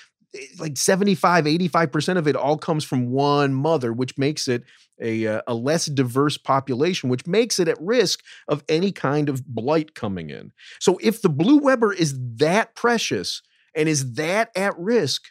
like 0.59 0.77
75, 0.77 1.45
85% 1.45 2.17
of 2.17 2.27
it 2.27 2.37
all 2.37 2.57
comes 2.57 2.85
from 2.85 3.11
one 3.11 3.53
mother, 3.53 3.93
which 3.93 4.17
makes 4.17 4.49
it 4.49 4.65
a, 5.01 5.27
uh, 5.27 5.43
a 5.47 5.55
less 5.55 5.87
diverse 5.87 6.39
population, 6.39 7.09
which 7.09 7.27
makes 7.27 7.59
it 7.59 7.69
at 7.69 7.81
risk 7.81 8.23
of 8.49 8.65
any 8.69 8.93
kind 8.93 9.29
of 9.29 9.47
blight 9.47 9.95
coming 9.95 10.31
in. 10.31 10.53
So 10.81 10.99
if 11.03 11.21
the 11.21 11.29
Blue 11.29 11.59
Weber 11.59 11.93
is 11.93 12.19
that 12.37 12.75
precious 12.75 13.43
and 13.75 13.89
is 13.89 14.15
that 14.15 14.51
at 14.57 14.79
risk, 14.79 15.25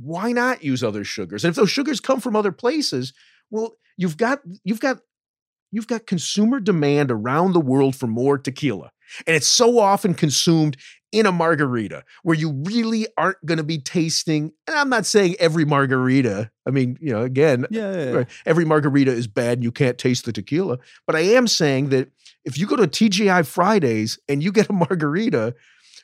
why 0.00 0.32
not 0.32 0.64
use 0.64 0.82
other 0.82 1.04
sugars? 1.04 1.44
And 1.44 1.50
if 1.50 1.56
those 1.56 1.70
sugars 1.70 2.00
come 2.00 2.20
from 2.20 2.36
other 2.36 2.52
places, 2.52 3.12
well, 3.50 3.76
you've 3.96 4.16
got 4.16 4.40
you've 4.64 4.80
got 4.80 4.98
you've 5.70 5.86
got 5.86 6.06
consumer 6.06 6.60
demand 6.60 7.10
around 7.10 7.52
the 7.52 7.60
world 7.60 7.94
for 7.94 8.06
more 8.06 8.38
tequila. 8.38 8.90
And 9.26 9.36
it's 9.36 9.46
so 9.46 9.78
often 9.78 10.14
consumed 10.14 10.76
in 11.12 11.24
a 11.24 11.32
margarita 11.32 12.04
where 12.24 12.36
you 12.36 12.52
really 12.64 13.06
aren't 13.16 13.44
going 13.46 13.58
to 13.58 13.64
be 13.64 13.78
tasting. 13.78 14.52
And 14.66 14.76
I'm 14.76 14.88
not 14.88 15.06
saying 15.06 15.36
every 15.38 15.64
margarita. 15.64 16.50
I 16.66 16.70
mean, 16.70 16.98
you 17.00 17.12
know, 17.12 17.22
again, 17.22 17.66
Yeah, 17.70 17.94
yeah, 17.94 18.12
yeah. 18.12 18.24
every 18.44 18.64
margarita 18.64 19.12
is 19.12 19.26
bad 19.26 19.58
and 19.58 19.64
you 19.64 19.72
can't 19.72 19.98
taste 19.98 20.24
the 20.24 20.32
tequila. 20.32 20.78
But 21.06 21.16
I 21.16 21.20
am 21.20 21.46
saying 21.46 21.90
that 21.90 22.10
if 22.44 22.58
you 22.58 22.66
go 22.66 22.76
to 22.76 22.86
TGI 22.86 23.46
Fridays 23.46 24.18
and 24.28 24.42
you 24.42 24.52
get 24.52 24.68
a 24.68 24.72
margarita, 24.72 25.54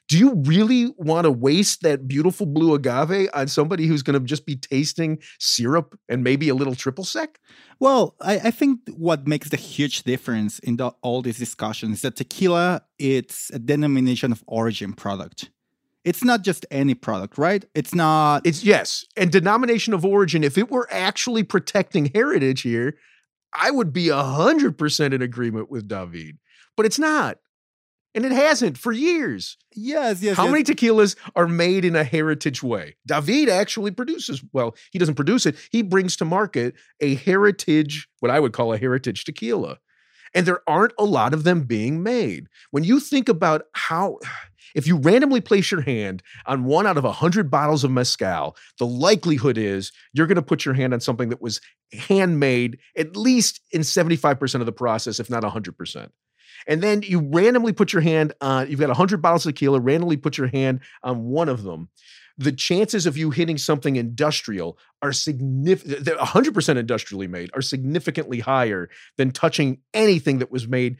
do 0.09 0.19
you 0.19 0.35
really 0.45 0.93
want 0.99 1.25
to 1.25 1.31
waste 1.31 1.83
that 1.83 2.07
beautiful 2.07 2.47
blue 2.47 2.75
agave 2.75 3.29
on 3.33 3.49
somebody 3.49 3.87
who's 3.87 4.03
going 4.03 4.19
to 4.19 4.27
just 4.27 4.45
be 4.45 4.57
tasting 4.57 5.19
syrup 5.39 5.99
and 6.09 6.23
maybe 6.23 6.49
a 6.49 6.55
little 6.55 6.75
triple 6.75 7.05
sec? 7.05 7.39
Well, 7.81 8.15
I, 8.21 8.35
I 8.35 8.51
think 8.51 8.81
what 8.97 9.27
makes 9.27 9.49
the 9.49 9.57
huge 9.57 10.03
difference 10.03 10.59
in 10.59 10.77
the, 10.77 10.93
all 11.03 11.23
these 11.23 11.39
discussions 11.39 11.99
is 11.99 12.03
that 12.03 12.17
tequila 12.17 12.83
it's 12.99 13.51
a 13.51 13.59
denomination 13.59 14.33
of 14.33 14.45
origin 14.47 14.93
product. 14.93 15.51
It's 16.05 16.25
not 16.25 16.43
just 16.43 16.67
any 16.71 16.95
product, 16.95 17.39
right? 17.39 17.65
It's 17.75 17.95
not. 17.95 18.45
It's 18.45 18.65
yes, 18.65 19.05
and 19.17 19.31
denomination 19.31 19.95
of 19.95 20.05
origin. 20.05 20.43
If 20.43 20.59
it 20.59 20.69
were 20.69 20.89
actually 20.91 21.45
protecting 21.45 22.11
heritage 22.13 22.63
here, 22.63 22.97
I 23.55 23.71
would 23.71 23.93
be 23.93 24.09
a 24.09 24.23
hundred 24.23 24.77
percent 24.79 25.15
in 25.15 25.23
agreement 25.23 25.71
with 25.71 25.87
David. 25.87 26.39
But 26.77 26.87
it's 26.87 26.99
not, 26.99 27.39
and 28.15 28.25
it 28.25 28.33
hasn't 28.33 28.77
for 28.79 28.93
years. 28.93 29.57
yes, 29.75 30.23
yes. 30.23 30.37
How 30.37 30.45
yes. 30.45 30.53
many 30.53 30.65
tequilas 30.65 31.17
are 31.35 31.49
made 31.49 31.85
in 31.85 31.97
a 31.97 32.05
heritage 32.05 32.63
way? 32.63 32.97
David 33.07 33.49
actually 33.49 33.91
produces. 33.91 34.43
Well, 34.53 34.77
he 34.91 34.99
doesn't 34.99 35.15
produce 35.15 35.47
it. 35.47 35.57
He 35.71 35.83
brings 35.83 36.17
to 36.17 36.25
market 36.25 36.75
a 37.01 37.15
heritage, 37.15 38.09
what 38.21 38.31
I 38.31 38.41
would 38.41 38.53
call 38.53 38.73
a 38.73 38.79
heritage 38.79 39.25
tequila, 39.25 39.79
and 40.35 40.47
there 40.47 40.61
aren't 40.67 40.95
a 40.99 41.05
lot 41.05 41.35
of 41.35 41.45
them 41.45 41.63
being 41.63 42.03
made. 42.03 42.49
When 42.71 42.85
you 42.85 43.01
think 43.01 43.29
about 43.29 43.63
how. 43.73 44.19
If 44.75 44.87
you 44.87 44.97
randomly 44.97 45.43
place 45.43 45.71
your 45.71 45.83
hand 45.83 46.23
on 46.47 46.65
one 46.65 46.87
out 46.87 46.97
of 46.97 47.05
a 47.05 47.13
hundred 47.13 47.51
bottles 47.51 47.85
of 47.85 47.91
mezcal, 47.91 48.57
the 48.79 48.87
likelihood 48.87 49.59
is 49.59 49.93
you're 50.15 50.27
going 50.27 50.37
to 50.37 50.41
put 50.41 50.65
your 50.65 50.73
hand 50.73 50.95
on 50.95 51.01
something 51.01 51.29
that 51.29 51.43
was 51.43 51.61
handmade 51.93 52.79
at 52.97 53.15
least 53.15 53.61
in 53.71 53.83
75% 53.83 54.61
of 54.61 54.65
the 54.65 54.73
process, 54.73 55.21
if 55.21 55.29
not 55.29 55.43
100%. 55.43 56.09
And 56.67 56.83
then 56.83 57.03
you 57.03 57.21
randomly 57.21 57.73
put 57.73 57.93
your 57.93 58.03
hand 58.03 58.33
on, 58.41 58.71
you've 58.71 58.81
got 58.81 58.89
100 58.89 59.23
bottles 59.23 59.47
of 59.47 59.55
tequila, 59.55 59.81
randomly 59.81 60.17
put 60.17 60.39
your 60.39 60.49
hand 60.49 60.81
on 61.03 61.25
one 61.25 61.49
of 61.49 61.63
them. 61.63 61.89
The 62.39 62.53
chances 62.53 63.07
of 63.07 63.17
you 63.17 63.31
hitting 63.31 63.59
something 63.59 63.97
industrial 63.97 64.79
are 65.03 65.13
significant, 65.13 66.07
100% 66.07 66.77
industrially 66.77 67.27
made, 67.27 67.51
are 67.55 67.63
significantly 67.63 68.41
higher 68.41 68.89
than 69.17 69.33
touching 69.33 69.79
anything 69.93 70.39
that 70.39 70.51
was 70.51 70.67
made 70.67 70.97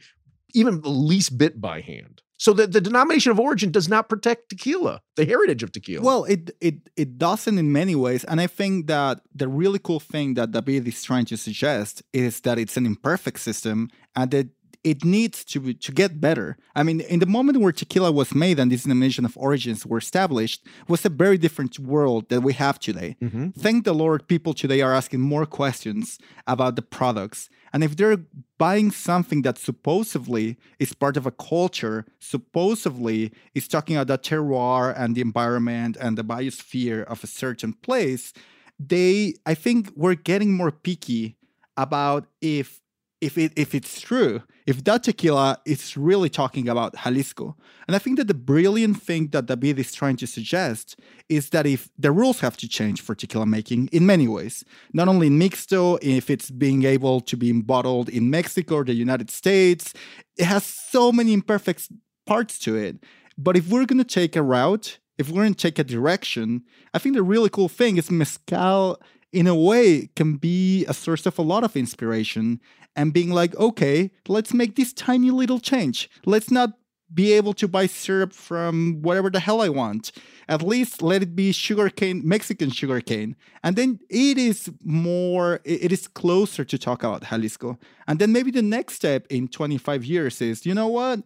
even 0.53 0.81
the 0.81 0.89
least 0.89 1.37
bit 1.37 1.59
by 1.59 1.81
hand. 1.81 2.21
So 2.37 2.51
the, 2.51 2.67
the 2.67 2.81
denomination 2.81 3.31
of 3.31 3.39
origin 3.39 3.71
does 3.71 3.87
not 3.87 4.09
protect 4.09 4.49
tequila, 4.49 5.01
the 5.15 5.25
heritage 5.25 5.63
of 5.63 5.71
tequila. 5.71 6.03
Well, 6.03 6.25
it 6.25 6.51
it 6.59 6.75
it 6.97 7.17
doesn't 7.17 7.57
in 7.57 7.71
many 7.71 7.95
ways, 7.95 8.25
and 8.25 8.41
I 8.41 8.47
think 8.47 8.87
that 8.87 9.21
the 9.33 9.47
really 9.47 9.79
cool 9.79 10.01
thing 10.01 10.33
that 10.33 10.51
David 10.51 10.85
is 10.87 11.01
trying 11.03 11.25
to 11.25 11.37
suggest 11.37 12.03
is 12.11 12.41
that 12.41 12.59
it's 12.59 12.75
an 12.75 12.85
imperfect 12.85 13.39
system 13.39 13.89
and 14.15 14.29
that 14.31 14.49
it 14.83 15.05
needs 15.05 15.45
to 15.45 15.59
be, 15.61 15.73
to 15.73 15.91
get 15.91 16.19
better. 16.19 16.57
I 16.75 16.83
mean, 16.83 16.99
in 16.99 17.19
the 17.19 17.25
moment 17.25 17.59
where 17.59 17.71
tequila 17.71 18.11
was 18.11 18.35
made 18.35 18.59
and 18.59 18.69
this 18.71 18.83
denomination 18.83 19.23
of 19.25 19.37
origins 19.37 19.85
were 19.85 19.97
established, 19.97 20.65
was 20.87 21.05
a 21.05 21.09
very 21.09 21.37
different 21.37 21.79
world 21.79 22.27
that 22.29 22.41
we 22.41 22.53
have 22.53 22.79
today. 22.79 23.15
Mhm. 23.21 23.55
Thank 23.55 23.85
the 23.85 23.93
Lord, 23.93 24.27
people 24.27 24.53
today 24.53 24.81
are 24.81 24.93
asking 24.93 25.21
more 25.21 25.45
questions 25.45 26.19
about 26.47 26.75
the 26.75 26.81
products. 26.81 27.49
And 27.71 27.83
if 27.83 27.95
they're 27.95 28.17
buying 28.57 28.91
something 28.91 29.41
that 29.43 29.57
supposedly 29.57 30.57
is 30.79 30.93
part 30.93 31.17
of 31.17 31.25
a 31.25 31.31
culture, 31.31 32.05
supposedly 32.19 33.31
is 33.55 33.67
talking 33.67 33.95
about 33.95 34.07
the 34.07 34.17
terroir 34.29 34.93
and 34.95 35.15
the 35.15 35.21
environment 35.21 35.97
and 35.99 36.17
the 36.17 36.23
biosphere 36.23 37.03
of 37.05 37.23
a 37.23 37.27
certain 37.27 37.73
place, 37.73 38.33
they, 38.79 39.35
I 39.45 39.53
think, 39.55 39.91
we're 39.95 40.15
getting 40.15 40.53
more 40.53 40.71
picky 40.71 41.37
about 41.77 42.27
if 42.41 42.81
if 43.23 43.37
it 43.37 43.53
if 43.55 43.73
it's 43.73 44.01
true, 44.01 44.41
if 44.67 44.83
that 44.83 45.03
tequila 45.03 45.57
is 45.65 45.95
really 45.95 46.29
talking 46.29 46.67
about 46.67 46.93
Jalisco. 47.03 47.55
And 47.87 47.95
I 47.95 47.99
think 47.99 48.17
that 48.17 48.27
the 48.27 48.33
brilliant 48.33 49.01
thing 49.01 49.29
that 49.29 49.45
David 49.45 49.79
is 49.79 49.93
trying 49.93 50.17
to 50.17 50.27
suggest 50.27 50.99
is 51.29 51.49
that 51.51 51.65
if 51.65 51.89
the 51.97 52.11
rules 52.11 52.41
have 52.41 52.57
to 52.57 52.67
change 52.67 53.01
for 53.01 53.15
tequila 53.15 53.45
making 53.45 53.87
in 53.91 54.05
many 54.05 54.27
ways, 54.27 54.65
not 54.93 55.07
only 55.07 55.27
in 55.27 55.39
mixto, 55.39 55.97
if 56.01 56.29
it's 56.29 56.51
being 56.51 56.83
able 56.83 57.21
to 57.21 57.37
be 57.37 57.51
bottled 57.53 58.09
in 58.09 58.29
Mexico 58.29 58.75
or 58.75 58.83
the 58.83 58.93
United 58.93 59.31
States, 59.31 59.93
it 60.37 60.45
has 60.45 60.65
so 60.65 61.11
many 61.11 61.31
imperfect 61.33 61.89
parts 62.25 62.59
to 62.59 62.75
it. 62.75 62.97
But 63.37 63.55
if 63.55 63.69
we're 63.69 63.85
gonna 63.85 64.03
take 64.03 64.35
a 64.35 64.43
route, 64.43 64.99
if 65.17 65.29
we're 65.29 65.43
gonna 65.43 65.55
take 65.55 65.79
a 65.79 65.83
direction, 65.83 66.63
I 66.93 66.99
think 66.99 67.15
the 67.15 67.23
really 67.23 67.49
cool 67.49 67.69
thing 67.69 67.95
is 67.97 68.11
mezcal 68.11 68.99
in 69.33 69.47
a 69.47 69.55
way 69.55 70.09
can 70.15 70.35
be 70.37 70.85
a 70.85 70.93
source 70.93 71.25
of 71.25 71.37
a 71.37 71.41
lot 71.41 71.63
of 71.63 71.75
inspiration 71.75 72.61
and 72.95 73.11
being 73.11 73.31
like, 73.31 73.55
okay, 73.57 74.11
let's 74.27 74.53
make 74.53 74.75
this 74.75 74.93
tiny 74.93 75.31
little 75.31 75.59
change. 75.59 76.09
Let's 76.25 76.51
not 76.51 76.73
be 77.13 77.33
able 77.33 77.53
to 77.53 77.67
buy 77.67 77.85
syrup 77.85 78.33
from 78.33 79.01
whatever 79.01 79.29
the 79.29 79.39
hell 79.39 79.61
I 79.61 79.69
want. 79.69 80.11
At 80.47 80.61
least 80.61 81.01
let 81.01 81.21
it 81.21 81.35
be 81.35 81.51
sugarcane, 81.51 82.21
Mexican 82.27 82.69
sugarcane. 82.71 83.35
And 83.63 83.75
then 83.75 83.99
it 84.09 84.37
is 84.37 84.71
more, 84.83 85.59
it 85.63 85.91
is 85.91 86.07
closer 86.07 86.63
to 86.65 86.77
talk 86.77 87.03
about 87.03 87.25
Jalisco. 87.25 87.77
And 88.07 88.19
then 88.19 88.31
maybe 88.31 88.51
the 88.51 88.61
next 88.61 88.95
step 88.95 89.27
in 89.29 89.47
25 89.47 90.05
years 90.05 90.41
is, 90.41 90.65
you 90.65 90.73
know 90.73 90.87
what? 90.87 91.19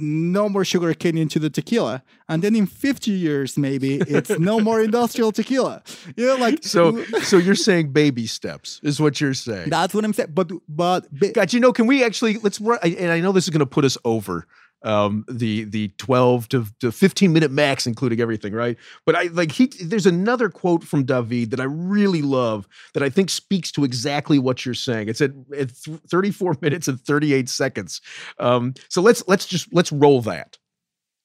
No 0.00 0.48
more 0.48 0.64
sugar 0.64 0.94
cane 0.94 1.18
into 1.18 1.38
the 1.38 1.50
tequila. 1.50 2.02
And 2.28 2.42
then 2.42 2.54
in 2.54 2.66
50 2.66 3.10
years, 3.10 3.56
maybe 3.56 3.96
it's 3.96 4.30
no 4.38 4.60
more 4.60 4.80
industrial 4.80 5.32
tequila. 5.32 5.82
You 6.16 6.26
know, 6.26 6.36
like 6.36 6.62
so. 6.62 7.04
So 7.22 7.36
you're 7.36 7.54
saying 7.54 7.92
baby 7.92 8.26
steps 8.26 8.80
is 8.82 9.00
what 9.00 9.20
you're 9.20 9.34
saying. 9.34 9.70
That's 9.70 9.94
what 9.94 10.04
I'm 10.04 10.12
saying. 10.12 10.30
But 10.32 10.52
but 10.68 11.06
God, 11.34 11.52
you 11.52 11.60
know, 11.60 11.72
can 11.72 11.86
we 11.86 12.04
actually 12.04 12.38
let's? 12.38 12.58
And 12.60 13.10
I 13.10 13.20
know 13.20 13.32
this 13.32 13.44
is 13.44 13.50
going 13.50 13.60
to 13.60 13.66
put 13.66 13.84
us 13.84 13.98
over 14.04 14.46
um 14.82 15.24
the 15.28 15.64
the 15.64 15.88
12 15.98 16.48
to, 16.50 16.66
to 16.80 16.92
15 16.92 17.32
minute 17.32 17.50
max 17.50 17.86
including 17.86 18.20
everything 18.20 18.52
right? 18.52 18.76
But 19.04 19.16
i 19.16 19.24
like 19.24 19.52
he 19.52 19.66
there's 19.66 20.06
another 20.06 20.48
quote 20.48 20.84
from 20.84 21.04
david 21.04 21.50
that 21.50 21.60
i 21.60 21.64
really 21.64 22.22
love 22.22 22.68
that 22.94 23.02
i 23.02 23.10
think 23.10 23.30
speaks 23.30 23.72
to 23.72 23.84
exactly 23.84 24.38
what 24.38 24.64
you're 24.64 24.74
saying. 24.74 25.08
It's 25.08 25.20
at, 25.20 25.32
at 25.56 25.70
34 25.70 26.58
minutes 26.62 26.88
and 26.88 27.00
38 27.00 27.48
seconds. 27.48 28.00
Um 28.38 28.74
so 28.88 29.02
let's 29.02 29.22
let's 29.26 29.46
just 29.46 29.72
let's 29.72 29.92
roll 29.92 30.22
that. 30.22 30.58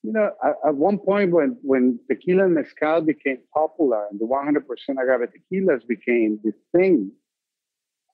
You 0.04 0.14
know 0.14 0.32
at, 0.44 0.56
at 0.68 0.76
one 0.76 0.98
point 0.98 1.32
when 1.32 1.58
when 1.62 2.00
tequila 2.10 2.46
and 2.46 2.56
mezcal 2.56 3.02
became 3.02 3.38
popular 3.54 4.08
and 4.10 4.20
the 4.20 4.26
100% 4.26 4.62
agave 5.02 5.30
tequilas 5.30 5.88
became 5.88 6.40
the 6.44 6.54
thing 6.76 7.12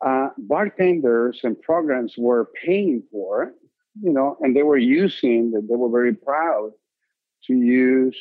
uh, 0.06 0.30
bartenders 0.38 1.42
and 1.44 1.62
programs 1.62 2.14
were 2.18 2.50
paying 2.66 3.04
for 3.12 3.54
you 4.02 4.12
know, 4.12 4.38
and 4.42 4.56
they 4.56 4.64
were 4.64 4.78
using 4.78 5.52
that 5.52 5.68
they 5.68 5.76
were 5.76 5.90
very 5.90 6.14
proud 6.14 6.72
to 7.46 7.54
use 7.54 8.18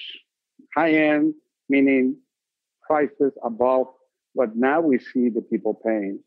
high 0.75 0.93
end, 0.93 1.35
meaning 1.69 2.17
prices 2.83 3.33
above 3.45 3.87
what 4.35 4.57
now 4.57 4.81
we 4.81 4.99
see 4.99 5.29
the 5.29 5.43
people 5.43 5.75
paying. 5.75 6.21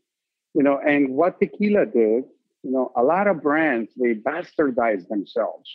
You 0.53 0.63
know, 0.63 0.79
and 0.85 1.15
what 1.15 1.39
tequila 1.39 1.85
did, 1.85 2.25
you 2.63 2.71
know, 2.71 2.91
a 2.95 3.03
lot 3.03 3.27
of 3.27 3.41
brands 3.41 3.91
they 3.95 4.13
bastardized 4.13 5.07
themselves. 5.07 5.69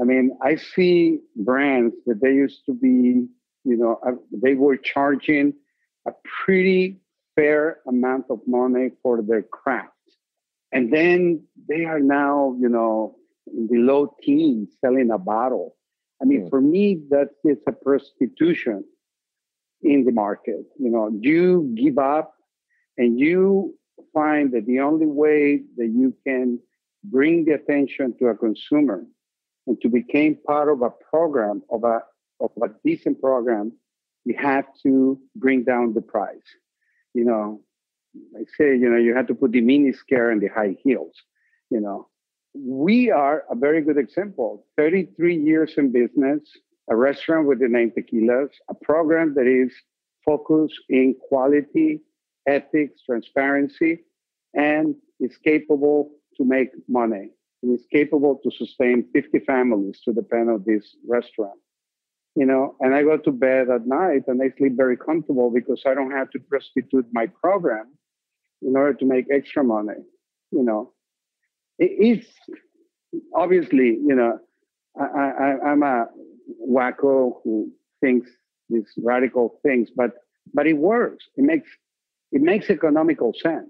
I 0.00 0.04
mean, 0.04 0.36
I 0.42 0.56
see 0.56 1.20
brands 1.34 1.94
that 2.06 2.20
they 2.20 2.32
used 2.32 2.66
to 2.66 2.74
be, 2.74 3.26
you 3.64 3.76
know, 3.76 3.98
uh, 4.06 4.12
they 4.30 4.54
were 4.54 4.76
charging 4.76 5.54
a 6.06 6.12
pretty 6.44 7.00
fair 7.34 7.78
amount 7.88 8.26
of 8.28 8.40
money 8.46 8.90
for 9.02 9.22
their 9.22 9.42
craft 9.42 9.95
and 10.76 10.92
then 10.92 11.42
they 11.68 11.84
are 11.84 12.00
now, 12.00 12.54
you 12.60 12.68
know, 12.68 13.16
in 13.46 13.66
the 13.70 13.78
low 13.78 14.14
teens 14.22 14.68
selling 14.80 15.10
a 15.10 15.18
bottle. 15.18 15.74
I 16.20 16.24
mean, 16.24 16.46
mm. 16.46 16.50
for 16.50 16.60
me, 16.60 17.00
that 17.10 17.30
is 17.44 17.58
a 17.66 17.72
prostitution 17.72 18.84
in 19.82 20.04
the 20.04 20.12
market. 20.12 20.64
You 20.78 20.90
know, 20.90 21.10
you 21.20 21.74
give 21.76 21.98
up 21.98 22.34
and 22.98 23.18
you 23.18 23.74
find 24.12 24.52
that 24.52 24.66
the 24.66 24.80
only 24.80 25.06
way 25.06 25.62
that 25.76 25.86
you 25.88 26.14
can 26.26 26.58
bring 27.04 27.44
the 27.44 27.52
attention 27.52 28.14
to 28.18 28.26
a 28.26 28.36
consumer 28.36 29.04
and 29.66 29.80
to 29.80 29.88
become 29.88 30.36
part 30.46 30.68
of 30.68 30.82
a 30.82 30.90
program 31.10 31.62
of 31.70 31.84
a 31.84 32.00
of 32.40 32.50
a 32.62 32.68
decent 32.84 33.18
program, 33.20 33.72
you 34.26 34.34
have 34.38 34.66
to 34.82 35.18
bring 35.36 35.64
down 35.64 35.94
the 35.94 36.02
price. 36.02 36.48
You 37.14 37.24
know, 37.24 37.62
I 38.36 38.44
say, 38.56 38.76
you 38.76 38.88
know, 38.90 38.96
you 38.96 39.14
have 39.14 39.26
to 39.28 39.34
put 39.34 39.52
the 39.52 39.60
mini 39.60 39.92
skirt 39.92 40.32
and 40.32 40.40
the 40.40 40.48
high 40.48 40.76
heels. 40.82 41.14
You 41.70 41.80
know, 41.80 42.08
we 42.54 43.10
are 43.10 43.44
a 43.50 43.54
very 43.54 43.82
good 43.82 43.98
example. 43.98 44.66
33 44.76 45.36
years 45.36 45.74
in 45.76 45.92
business, 45.92 46.42
a 46.90 46.96
restaurant 46.96 47.46
with 47.46 47.60
the 47.60 47.68
name 47.68 47.92
Tequilas, 47.92 48.50
a 48.68 48.74
program 48.74 49.34
that 49.34 49.46
is 49.46 49.72
focused 50.24 50.80
in 50.88 51.14
quality, 51.28 52.02
ethics, 52.46 53.02
transparency, 53.04 54.04
and 54.54 54.94
is 55.20 55.36
capable 55.38 56.10
to 56.36 56.44
make 56.44 56.70
money 56.88 57.30
and 57.62 57.78
is 57.78 57.86
capable 57.90 58.38
to 58.42 58.50
sustain 58.50 59.06
50 59.12 59.40
families 59.40 60.00
to 60.04 60.12
depend 60.12 60.50
on 60.50 60.62
this 60.66 60.96
restaurant 61.08 61.58
you 62.36 62.44
know, 62.44 62.76
and 62.80 62.94
I 62.94 63.02
go 63.02 63.16
to 63.16 63.32
bed 63.32 63.70
at 63.70 63.86
night 63.86 64.24
and 64.28 64.40
I 64.42 64.50
sleep 64.58 64.76
very 64.76 64.96
comfortable 64.96 65.50
because 65.50 65.82
I 65.86 65.94
don't 65.94 66.10
have 66.10 66.30
to 66.32 66.38
prostitute 66.38 67.06
my 67.10 67.26
program 67.26 67.86
in 68.62 68.76
order 68.76 68.94
to 68.94 69.04
make 69.04 69.26
extra 69.32 69.64
money. 69.64 69.94
You 70.50 70.62
know, 70.62 70.92
it's 71.78 72.26
obviously, 73.34 73.86
you 73.86 74.14
know, 74.14 74.38
I, 74.98 75.04
I, 75.04 75.70
I'm 75.70 75.82
a 75.82 76.06
wacko 76.68 77.40
who 77.42 77.70
thinks 78.00 78.30
these 78.68 78.86
radical 78.98 79.58
things, 79.62 79.88
but 79.94 80.12
but 80.54 80.66
it 80.66 80.74
works. 80.74 81.24
It 81.36 81.44
makes 81.44 81.68
it 82.32 82.40
makes 82.40 82.70
economical 82.70 83.32
sense. 83.42 83.68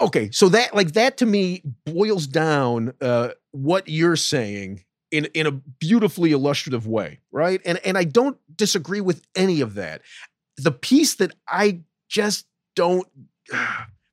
Okay, 0.00 0.30
so 0.32 0.48
that 0.48 0.74
like 0.74 0.92
that 0.92 1.16
to 1.18 1.26
me 1.26 1.62
boils 1.84 2.26
down 2.26 2.92
uh, 3.00 3.30
what 3.52 3.88
you're 3.88 4.16
saying 4.16 4.84
in 5.10 5.26
in 5.26 5.46
a 5.46 5.52
beautifully 5.52 6.32
illustrative 6.32 6.86
way, 6.86 7.20
right? 7.30 7.60
And 7.64 7.78
and 7.84 7.96
I 7.96 8.04
don't 8.04 8.38
disagree 8.56 9.00
with 9.00 9.22
any 9.34 9.60
of 9.60 9.74
that. 9.74 10.02
The 10.56 10.72
piece 10.72 11.14
that 11.16 11.32
I 11.48 11.80
just 12.08 12.46
don't 12.74 13.06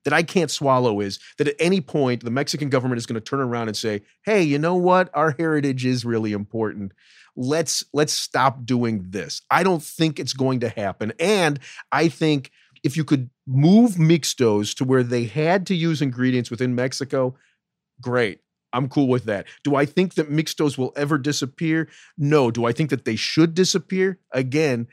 that 0.10 0.15
I 0.15 0.24
can't 0.24 0.50
swallow 0.50 1.02
is 1.02 1.19
that 1.38 1.48
at 1.48 1.56
any 1.60 1.82
point 1.82 2.24
the 2.24 2.32
Mexican 2.32 2.69
government 2.69 2.98
is 2.98 3.06
going 3.06 3.13
to 3.13 3.22
turn 3.22 3.41
around 3.41 3.67
and 3.67 3.78
say, 3.78 4.02
"Hey, 4.24 4.41
you 4.41 4.58
know 4.58 4.76
what? 4.76 5.12
Our 5.13 5.36
heritage 5.38 5.86
is 5.86 6.04
really 6.04 6.32
important. 6.32 6.93
Let's 7.36 7.84
let's 7.93 8.12
stop 8.12 8.65
doing 8.65 9.06
this." 9.10 9.43
I 9.52 9.62
don't 9.62 9.84
think 9.84 10.19
it's 10.19 10.34
going 10.34 10.62
to 10.62 10.69
happen, 10.69 11.13
and 11.19 11.60
I 11.91 12.08
think 12.08 12.50
if 12.84 12.98
you 12.98 13.04
could 13.04 13.30
move 13.45 13.95
mixtos 13.95 14.76
to 14.78 14.84
where 14.84 15.04
they 15.04 15.26
had 15.26 15.67
to 15.67 15.76
use 15.76 16.02
ingredients 16.02 16.50
within 16.50 16.74
Mexico, 16.74 17.36
great. 18.02 18.39
I'm 18.74 18.89
cool 18.89 19.08
with 19.08 19.26
that. 19.26 19.45
Do 19.63 19.76
I 19.76 19.86
think 19.86 20.15
that 20.15 20.32
mixtos 20.32 20.78
will 20.78 20.93
ever 20.95 21.17
disappear? 21.17 21.88
No. 22.17 22.50
Do 22.52 22.65
I 22.65 22.72
think 22.72 22.89
that 22.89 23.06
they 23.06 23.15
should 23.15 23.54
disappear? 23.54 24.19
Again, 24.32 24.88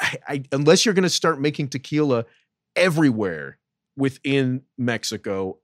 I, 0.00 0.16
I, 0.28 0.42
unless 0.52 0.84
you're 0.84 0.94
going 0.94 1.04
to 1.04 1.10
start 1.10 1.40
making 1.40 1.68
tequila 1.68 2.26
everywhere 2.76 3.58
within 3.96 4.62
Mexico, 4.78 5.58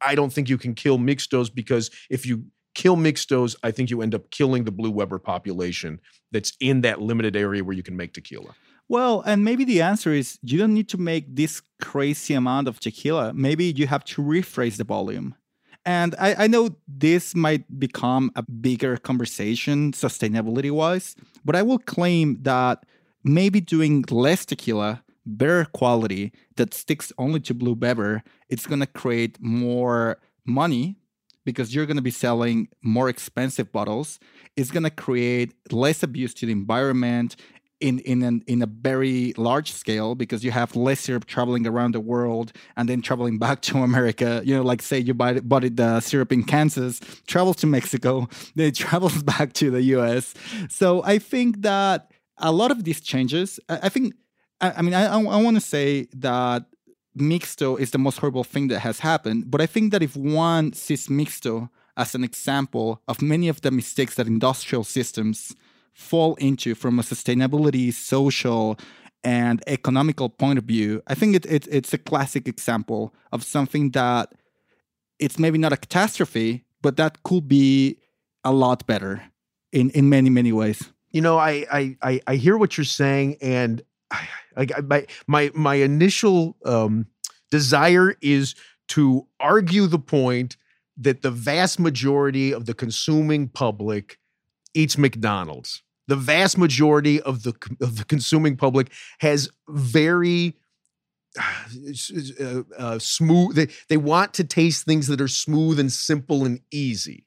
I 0.00 0.14
don't 0.14 0.32
think 0.32 0.48
you 0.48 0.58
can 0.58 0.74
kill 0.74 0.98
mixtos 0.98 1.52
because 1.54 1.90
if 2.10 2.26
you 2.26 2.44
kill 2.74 2.96
mixtos, 2.96 3.56
I 3.62 3.70
think 3.70 3.90
you 3.90 4.02
end 4.02 4.14
up 4.14 4.30
killing 4.30 4.64
the 4.64 4.70
blue 4.70 4.90
Weber 4.90 5.18
population 5.18 6.00
that's 6.30 6.52
in 6.60 6.82
that 6.82 7.00
limited 7.00 7.34
area 7.34 7.64
where 7.64 7.74
you 7.74 7.82
can 7.82 7.96
make 7.96 8.12
tequila. 8.12 8.54
Well, 8.88 9.22
and 9.22 9.44
maybe 9.44 9.64
the 9.64 9.82
answer 9.82 10.12
is 10.12 10.38
you 10.42 10.58
don't 10.58 10.74
need 10.74 10.88
to 10.90 10.98
make 10.98 11.34
this 11.34 11.60
crazy 11.82 12.34
amount 12.34 12.68
of 12.68 12.78
tequila. 12.78 13.32
Maybe 13.32 13.64
you 13.64 13.86
have 13.86 14.04
to 14.04 14.22
rephrase 14.22 14.76
the 14.76 14.84
volume. 14.84 15.34
And 15.84 16.14
I, 16.18 16.44
I 16.44 16.46
know 16.46 16.76
this 16.86 17.34
might 17.34 17.78
become 17.78 18.30
a 18.36 18.42
bigger 18.42 18.96
conversation 18.96 19.92
sustainability 19.92 20.70
wise, 20.70 21.16
but 21.44 21.56
I 21.56 21.62
will 21.62 21.78
claim 21.78 22.42
that 22.42 22.84
maybe 23.24 23.60
doing 23.60 24.04
less 24.10 24.44
tequila 24.44 25.02
better 25.26 25.64
quality 25.66 26.32
that 26.56 26.72
sticks 26.72 27.12
only 27.18 27.40
to 27.40 27.54
Blue 27.54 27.74
Weber, 27.74 28.22
it's 28.48 28.66
going 28.66 28.80
to 28.80 28.86
create 28.86 29.38
more 29.40 30.18
money 30.44 30.96
because 31.44 31.74
you're 31.74 31.86
going 31.86 31.96
to 31.96 32.02
be 32.02 32.10
selling 32.10 32.68
more 32.82 33.08
expensive 33.08 33.72
bottles. 33.72 34.18
It's 34.56 34.70
going 34.70 34.82
to 34.84 34.90
create 34.90 35.54
less 35.70 36.02
abuse 36.02 36.34
to 36.34 36.46
the 36.46 36.52
environment 36.52 37.36
in 37.80 37.98
in 38.00 38.22
an, 38.22 38.42
in 38.46 38.62
a 38.62 38.66
very 38.66 39.34
large 39.36 39.72
scale 39.72 40.14
because 40.14 40.42
you 40.42 40.50
have 40.50 40.74
less 40.76 41.00
syrup 41.00 41.26
traveling 41.26 41.66
around 41.66 41.92
the 41.92 42.00
world 42.00 42.52
and 42.76 42.88
then 42.88 43.02
traveling 43.02 43.38
back 43.46 43.60
to 43.62 43.78
America. 43.78 44.42
You 44.44 44.56
know, 44.56 44.62
like 44.62 44.82
say 44.82 44.98
you 44.98 45.14
buy 45.14 45.40
bought 45.40 45.64
it, 45.64 45.76
the 45.76 46.00
syrup 46.00 46.32
in 46.32 46.44
Kansas, 46.44 47.00
travels 47.26 47.56
to 47.56 47.66
Mexico, 47.66 48.28
then 48.54 48.68
it 48.68 48.74
travels 48.74 49.22
back 49.34 49.52
to 49.54 49.70
the 49.70 49.82
U.S. 49.96 50.34
So 50.68 51.02
I 51.04 51.18
think 51.18 51.62
that 51.62 52.10
a 52.38 52.52
lot 52.52 52.70
of 52.70 52.84
these 52.84 53.00
changes, 53.00 53.58
I 53.68 53.88
think 53.88 54.14
I, 54.60 54.72
I 54.72 54.82
mean, 54.82 54.94
I, 54.94 55.06
I 55.06 55.42
want 55.42 55.56
to 55.56 55.60
say 55.60 56.08
that 56.14 56.64
Mixto 57.18 57.78
is 57.78 57.90
the 57.90 57.98
most 57.98 58.18
horrible 58.18 58.44
thing 58.44 58.68
that 58.68 58.80
has 58.80 59.00
happened, 59.00 59.50
but 59.50 59.60
I 59.60 59.66
think 59.66 59.92
that 59.92 60.02
if 60.02 60.16
one 60.16 60.72
sees 60.72 61.08
Mixto 61.08 61.70
as 61.96 62.14
an 62.14 62.24
example 62.24 63.02
of 63.08 63.22
many 63.22 63.48
of 63.48 63.62
the 63.62 63.70
mistakes 63.70 64.16
that 64.16 64.26
industrial 64.26 64.84
systems 64.84 65.54
fall 65.92 66.34
into 66.34 66.74
from 66.74 66.98
a 66.98 67.02
sustainability, 67.02 67.92
social, 67.92 68.78
and 69.24 69.62
economical 69.66 70.28
point 70.28 70.58
of 70.58 70.64
view, 70.64 71.02
I 71.06 71.14
think 71.14 71.34
it, 71.34 71.46
it, 71.46 71.66
it's 71.70 71.94
a 71.94 71.98
classic 71.98 72.46
example 72.46 73.14
of 73.32 73.42
something 73.42 73.90
that 73.92 74.32
it's 75.18 75.38
maybe 75.38 75.58
not 75.58 75.72
a 75.72 75.76
catastrophe, 75.76 76.64
but 76.82 76.96
that 76.98 77.22
could 77.22 77.48
be 77.48 77.98
a 78.44 78.52
lot 78.52 78.86
better 78.86 79.22
in, 79.72 79.90
in 79.90 80.08
many, 80.08 80.30
many 80.30 80.52
ways. 80.52 80.92
You 81.10 81.22
know, 81.22 81.38
I, 81.38 81.96
I 82.02 82.20
I 82.26 82.36
hear 82.36 82.58
what 82.58 82.76
you're 82.76 82.84
saying, 82.84 83.38
and 83.40 83.82
like 84.56 84.72
my 84.84 85.06
my 85.26 85.50
my 85.54 85.74
initial 85.76 86.56
um, 86.64 87.06
desire 87.50 88.14
is 88.22 88.54
to 88.88 89.26
argue 89.40 89.86
the 89.86 89.98
point 89.98 90.56
that 90.96 91.22
the 91.22 91.30
vast 91.30 91.78
majority 91.78 92.52
of 92.52 92.66
the 92.66 92.74
consuming 92.74 93.48
public 93.48 94.18
eats 94.74 94.96
McDonald's. 94.96 95.82
The 96.08 96.16
vast 96.16 96.56
majority 96.56 97.20
of 97.20 97.42
the 97.42 97.52
of 97.80 97.96
the 97.98 98.04
consuming 98.04 98.56
public 98.56 98.92
has 99.18 99.50
very 99.68 100.56
uh, 102.40 102.62
uh, 102.78 102.98
smooth. 102.98 103.56
They 103.56 103.68
they 103.88 103.96
want 103.96 104.32
to 104.34 104.44
taste 104.44 104.84
things 104.84 105.08
that 105.08 105.20
are 105.20 105.28
smooth 105.28 105.80
and 105.80 105.90
simple 105.92 106.44
and 106.44 106.60
easy. 106.70 107.24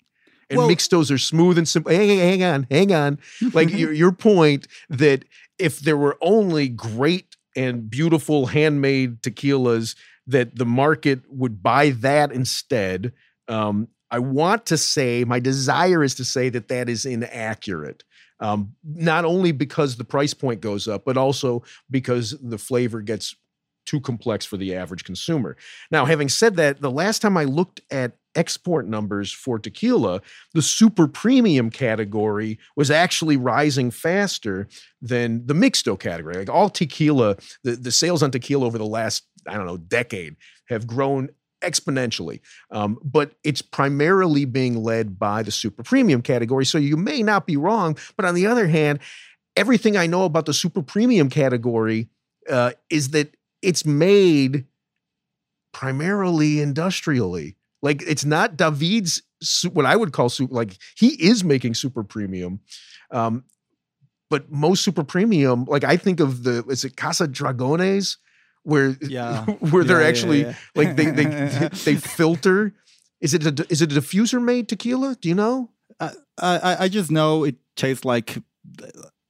And 0.49 0.59
Well- 0.59 0.69
mixtos 0.69 1.11
are 1.11 1.17
smooth 1.17 1.57
and 1.57 1.67
simple. 1.67 1.91
Hang, 1.91 2.17
hang 2.17 2.43
on, 2.43 2.67
hang 2.71 2.93
on. 2.93 3.19
Like 3.53 3.69
your 3.71 3.91
your 3.91 4.11
point 4.11 4.67
that 4.89 5.25
if 5.59 5.79
there 5.79 5.97
were 5.97 6.17
only 6.21 6.69
great 6.69 7.35
and 7.55 7.89
beautiful 7.89 8.47
handmade 8.47 9.21
tequilas, 9.21 9.95
that 10.27 10.55
the 10.55 10.65
market 10.65 11.21
would 11.29 11.61
buy 11.61 11.89
that 11.89 12.31
instead. 12.31 13.13
Um, 13.47 13.87
I 14.11 14.19
want 14.19 14.65
to 14.67 14.77
say, 14.77 15.23
my 15.23 15.39
desire 15.39 16.03
is 16.03 16.15
to 16.15 16.25
say 16.25 16.49
that 16.49 16.67
that 16.69 16.89
is 16.89 17.05
inaccurate. 17.05 18.03
Um, 18.39 18.75
not 18.83 19.25
only 19.25 19.51
because 19.51 19.97
the 19.97 20.03
price 20.03 20.33
point 20.33 20.61
goes 20.61 20.87
up, 20.87 21.03
but 21.05 21.17
also 21.17 21.63
because 21.91 22.35
the 22.41 22.57
flavor 22.57 23.01
gets 23.01 23.35
too 23.89 23.99
complex 23.99 24.45
for 24.45 24.57
the 24.57 24.75
average 24.75 25.03
consumer. 25.03 25.57
Now, 25.89 26.05
having 26.05 26.29
said 26.29 26.55
that, 26.57 26.79
the 26.79 26.91
last 26.91 27.21
time 27.21 27.37
I 27.37 27.45
looked 27.45 27.81
at 27.89 28.17
export 28.35 28.87
numbers 28.87 29.31
for 29.31 29.57
tequila, 29.57 30.21
the 30.53 30.61
super 30.61 31.07
premium 31.07 31.71
category 31.71 32.59
was 32.75 32.91
actually 32.91 33.35
rising 33.35 33.89
faster 33.89 34.67
than 35.01 35.47
the 35.47 35.55
mixto 35.55 35.99
category. 35.99 36.35
Like 36.35 36.49
all 36.49 36.69
tequila, 36.69 37.37
the, 37.63 37.71
the 37.71 37.91
sales 37.91 38.21
on 38.21 38.29
tequila 38.29 38.67
over 38.67 38.77
the 38.77 38.85
last, 38.85 39.23
I 39.47 39.55
don't 39.55 39.65
know, 39.65 39.77
decade 39.77 40.35
have 40.67 40.85
grown 40.85 41.29
exponentially. 41.63 42.41
Um, 42.69 42.99
but 43.03 43.31
it's 43.43 43.63
primarily 43.63 44.45
being 44.45 44.83
led 44.83 45.17
by 45.17 45.41
the 45.41 45.51
super 45.51 45.81
premium 45.81 46.21
category. 46.21 46.65
So 46.65 46.77
you 46.77 46.95
may 46.95 47.23
not 47.23 47.47
be 47.47 47.57
wrong. 47.57 47.97
But 48.15 48.25
on 48.25 48.35
the 48.35 48.45
other 48.45 48.67
hand, 48.67 48.99
everything 49.55 49.97
I 49.97 50.05
know 50.05 50.25
about 50.25 50.45
the 50.45 50.53
super 50.53 50.83
premium 50.83 51.29
category 51.29 52.07
uh, 52.47 52.71
is 52.89 53.09
that 53.09 53.35
it's 53.61 53.85
made 53.85 54.65
primarily 55.73 56.59
industrially. 56.61 57.55
Like 57.81 58.01
it's 58.03 58.25
not 58.25 58.57
David's 58.57 59.21
what 59.71 59.85
I 59.85 59.95
would 59.95 60.11
call 60.11 60.29
super. 60.29 60.53
Like 60.53 60.77
he 60.95 61.09
is 61.09 61.43
making 61.43 61.73
super 61.75 62.03
premium, 62.03 62.59
um, 63.11 63.43
but 64.29 64.51
most 64.51 64.83
super 64.83 65.03
premium. 65.03 65.65
Like 65.65 65.83
I 65.83 65.95
think 65.97 66.19
of 66.19 66.43
the 66.43 66.63
is 66.69 66.83
it 66.83 66.97
Casa 66.97 67.27
Dragones 67.27 68.17
where 68.63 68.97
Yeah. 69.01 69.45
where 69.71 69.83
they're 69.83 70.01
Yeah, 70.01 70.07
actually 70.07 70.41
yeah. 70.41 70.55
like 70.75 70.95
they 70.95 71.05
they 71.05 71.25
they 71.85 71.95
filter. 71.95 72.73
Is 73.21 73.33
it 73.33 73.45
a, 73.45 73.65
is 73.69 73.81
it 73.81 73.91
a 73.91 73.99
diffuser 73.99 74.41
made 74.41 74.67
tequila? 74.69 75.15
Do 75.19 75.27
you 75.29 75.35
know? 75.35 75.71
I, 75.99 76.11
I 76.37 76.77
I 76.81 76.87
just 76.89 77.11
know 77.11 77.43
it 77.43 77.55
tastes 77.75 78.05
like 78.05 78.37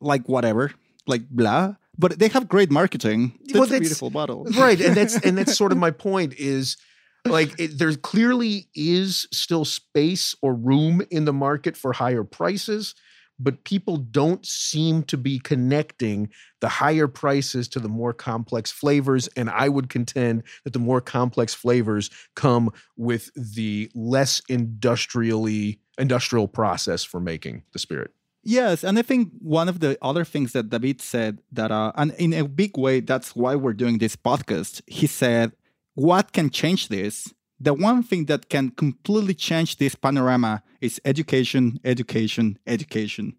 like 0.02 0.28
whatever, 0.30 0.72
like 1.08 1.28
blah. 1.30 1.76
But 2.00 2.18
they 2.18 2.30
have 2.30 2.48
great 2.48 2.72
marketing. 2.72 3.38
It's 3.42 3.54
Well, 3.54 3.64
a 3.72 3.80
beautiful 3.80 4.10
bottle, 4.10 4.46
right 4.58 4.80
and 4.80 4.96
that's 4.96 5.18
and 5.18 5.38
that's 5.38 5.56
sort 5.56 5.72
of 5.72 5.78
my 5.88 5.92
point 5.92 6.34
is 6.36 6.78
like 7.26 7.60
it, 7.60 7.78
there 7.78 7.94
clearly 7.96 8.70
is 8.74 9.28
still 9.34 9.66
space 9.66 10.36
or 10.42 10.54
room 10.54 11.02
in 11.12 11.26
the 11.26 11.34
market 11.34 11.76
for 11.76 11.94
higher 11.94 12.24
prices 12.24 12.96
but 13.42 13.64
people 13.64 13.96
don't 13.96 14.46
seem 14.46 15.02
to 15.04 15.18
be 15.18 15.40
connecting 15.40 16.30
the 16.60 16.68
higher 16.68 17.08
prices 17.08 17.70
to 17.70 17.80
the 17.80 17.88
more 17.88 18.14
complex 18.14 18.72
flavors 18.72 19.28
and 19.36 19.50
i 19.50 19.68
would 19.68 19.90
contend 19.90 20.44
that 20.64 20.74
the 20.74 20.80
more 20.80 21.02
complex 21.02 21.54
flavors 21.54 22.10
come 22.36 22.72
with 22.98 23.32
the 23.36 23.90
less 23.94 24.42
industrially 24.50 25.80
industrial 25.98 26.48
process 26.48 27.04
for 27.04 27.20
making 27.20 27.64
the 27.74 27.80
spirit 27.80 28.12
Yes, 28.50 28.84
and 28.84 28.98
I 28.98 29.04
think 29.04 29.32
one 29.38 29.70
of 29.70 29.80
the 29.80 29.96
other 30.02 30.26
things 30.26 30.54
that 30.54 30.72
David 30.72 31.02
said 31.02 31.38
that, 31.52 31.70
uh, 31.70 31.92
and 31.94 32.14
in 32.18 32.34
a 32.34 32.48
big 32.48 32.80
way, 32.80 33.00
that's 33.00 33.36
why 33.36 33.54
we're 33.54 33.74
doing 33.74 34.00
this 34.00 34.16
podcast. 34.16 34.82
He 34.88 35.06
said, 35.06 35.52
"What 35.94 36.34
can 36.34 36.50
change 36.50 36.88
this? 36.88 37.32
The 37.60 37.76
one 37.76 38.02
thing 38.02 38.26
that 38.26 38.50
can 38.50 38.72
completely 38.72 39.36
change 39.36 39.78
this 39.78 39.94
panorama 39.94 40.64
is 40.82 41.00
education, 41.06 41.80
education, 41.84 42.58
education." 42.66 43.34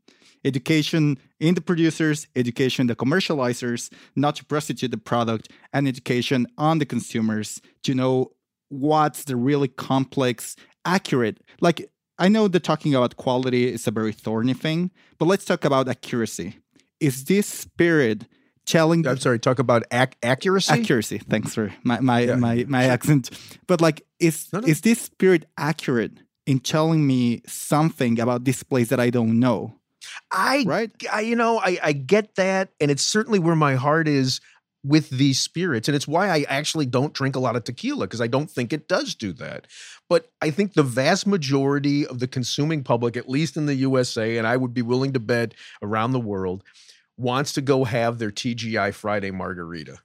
Education 0.45 1.19
in 1.41 1.57
the 1.57 1.61
producers, 1.61 2.29
education 2.37 2.87
the 2.87 2.95
commercializers, 2.95 3.91
not 4.15 4.37
to 4.37 4.45
prostitute 4.45 4.93
the 4.93 4.97
product, 5.13 5.51
and 5.73 5.89
education 5.89 6.47
on 6.57 6.79
the 6.79 6.87
consumers 6.87 7.61
to 7.83 7.95
know 7.95 8.31
what's 8.69 9.25
the 9.25 9.35
really 9.35 9.69
complex, 9.69 10.55
accurate. 10.85 11.39
Like 11.61 11.91
I 12.21 12.29
know 12.29 12.47
that 12.49 12.63
talking 12.63 12.95
about 12.95 13.17
quality 13.17 13.73
is 13.73 13.87
a 13.89 13.91
very 13.91 14.13
thorny 14.13 14.53
thing, 14.55 14.91
but 15.19 15.25
let's 15.25 15.45
talk 15.45 15.65
about 15.65 15.89
accuracy. 15.89 16.59
Is 17.01 17.25
this 17.25 17.47
spirit 17.47 18.27
telling 18.67 19.05
i'm 19.07 19.17
sorry 19.19 19.39
talk 19.39 19.59
about 19.59 19.83
ac- 19.91 20.13
accuracy 20.23 20.73
accuracy? 20.73 21.19
Thanks 21.19 21.55
for 21.55 21.73
my 21.83 21.99
my 22.01 22.21
Yeah. 22.21 22.37
my, 22.37 22.65
my 22.69 22.85
accent. 22.85 23.31
But 23.67 23.81
like, 23.81 24.03
is 24.21 24.49
No, 24.53 24.61
no. 24.61 24.69
is 24.69 24.83
this 24.83 25.01
spirit 25.01 25.47
accurate 25.57 26.13
in 26.47 26.59
telling 26.61 27.07
me 27.07 27.41
something 27.47 28.21
about 28.21 28.45
this 28.45 28.63
place 28.63 28.89
that 28.91 29.01
I 29.01 29.11
don't 29.11 29.41
know? 29.41 29.75
i 30.31 30.65
Right? 30.67 30.91
I, 31.13 31.21
you 31.23 31.37
know, 31.37 31.59
I, 31.59 31.79
I 31.83 31.93
get 31.93 32.35
that, 32.37 32.69
and 32.81 32.91
it's 32.91 33.03
certainly 33.03 33.39
where 33.39 33.57
my 33.57 33.75
heart 33.77 34.07
is 34.09 34.41
with 34.83 35.11
these 35.11 35.41
spirits, 35.41 35.89
and 35.89 35.95
it's 35.95 36.09
why 36.09 36.29
I 36.29 36.45
actually 36.49 36.87
don't 36.87 37.13
drink 37.13 37.37
a 37.37 37.41
lot 37.41 37.57
of 37.57 37.65
tequila 37.65 38.07
because 38.07 38.21
I 38.21 38.27
don't 38.27 38.51
think 38.51 38.73
it 38.73 38.89
does 38.89 39.15
do 39.15 39.33
that. 39.35 39.67
But 40.09 40.31
I 40.41 40.51
think 40.51 40.73
the 40.73 40.83
vast 40.83 41.27
majority 41.27 42.07
of 42.07 42.19
the 42.19 42.27
consuming 42.27 42.83
public, 42.83 43.17
at 43.17 43.29
least 43.29 43.57
in 43.57 43.67
the 43.67 43.75
USA, 43.75 44.39
and 44.39 44.47
I 44.47 44.57
would 44.57 44.73
be 44.73 44.83
willing 44.83 45.13
to 45.13 45.21
bet 45.21 45.55
around 45.83 46.13
the 46.13 46.21
world, 46.21 46.65
wants 47.17 47.53
to 47.53 47.61
go 47.61 47.85
have 47.85 48.19
their 48.19 48.31
TGI 48.31 48.95
Friday 48.95 49.31
margarita. 49.31 49.99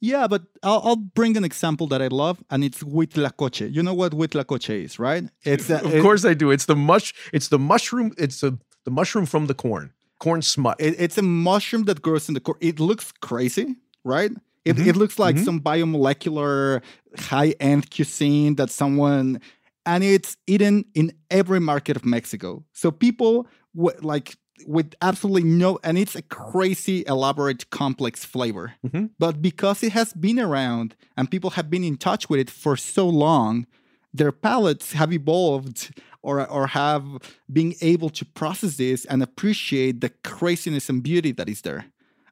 Yeah, 0.00 0.26
but 0.26 0.42
I'll, 0.62 0.80
I'll 0.84 0.96
bring 0.96 1.36
an 1.36 1.44
example 1.44 1.86
that 1.88 2.02
I 2.02 2.08
love, 2.08 2.42
and 2.50 2.62
it's 2.62 2.82
huitlacoche. 2.82 3.72
You 3.72 3.82
know 3.82 3.94
what 3.94 4.12
huitlacoche 4.12 4.84
is, 4.84 4.98
right? 4.98 5.24
It's 5.42 5.70
Of 5.70 6.02
course, 6.02 6.24
I 6.24 6.34
do. 6.34 6.50
It's 6.50 6.66
the 6.66 6.76
mush. 6.76 7.14
It's 7.32 7.48
the 7.48 7.58
mushroom. 7.58 8.12
It's 8.18 8.40
the 8.40 8.58
the 8.84 8.90
mushroom 8.90 9.26
from 9.26 9.46
the 9.46 9.54
corn. 9.54 9.92
Corn 10.18 10.42
smut. 10.42 10.76
It, 10.80 10.94
it's 10.98 11.18
a 11.18 11.22
mushroom 11.22 11.84
that 11.84 12.00
grows 12.02 12.28
in 12.28 12.34
the 12.34 12.40
corn. 12.40 12.58
It 12.60 12.78
looks 12.78 13.12
crazy, 13.20 13.76
right? 14.06 14.32
It, 14.64 14.76
Mhm, 14.76 14.86
it 14.86 14.96
looks 14.96 15.18
like 15.18 15.36
mhm. 15.36 15.44
some 15.44 15.60
biomolecular 15.60 16.82
high 17.18 17.54
end 17.60 17.90
cuisine 17.90 18.56
that 18.56 18.70
someone, 18.70 19.40
and 19.84 20.02
it's 20.04 20.36
eaten 20.46 20.84
in 20.94 21.12
every 21.30 21.60
market 21.60 21.96
of 21.96 22.04
Mexico. 22.04 22.64
So 22.72 22.90
people 22.90 23.46
w- 23.76 23.98
like 24.02 24.36
with 24.66 24.94
absolutely 25.02 25.44
no, 25.44 25.78
and 25.84 25.98
it's 25.98 26.16
a 26.16 26.22
crazy, 26.22 27.04
elaborate, 27.06 27.68
complex 27.70 28.24
flavor. 28.24 28.74
Mhm. 28.86 29.10
But 29.18 29.42
because 29.42 29.82
it 29.82 29.92
has 29.92 30.12
been 30.14 30.40
around 30.40 30.96
and 31.16 31.30
people 31.30 31.50
have 31.50 31.68
been 31.70 31.84
in 31.84 31.96
touch 31.96 32.28
with 32.30 32.40
it 32.40 32.50
for 32.50 32.76
so 32.76 33.06
long, 33.08 33.66
their 34.14 34.32
palates 34.32 34.92
have 34.94 35.12
evolved 35.12 35.90
or, 36.22 36.48
or 36.50 36.68
have 36.68 37.04
been 37.52 37.74
able 37.82 38.08
to 38.10 38.24
process 38.24 38.76
this 38.76 39.04
and 39.04 39.22
appreciate 39.22 40.00
the 40.00 40.10
craziness 40.24 40.88
and 40.88 41.02
beauty 41.02 41.32
that 41.32 41.48
is 41.48 41.60
there. 41.60 41.84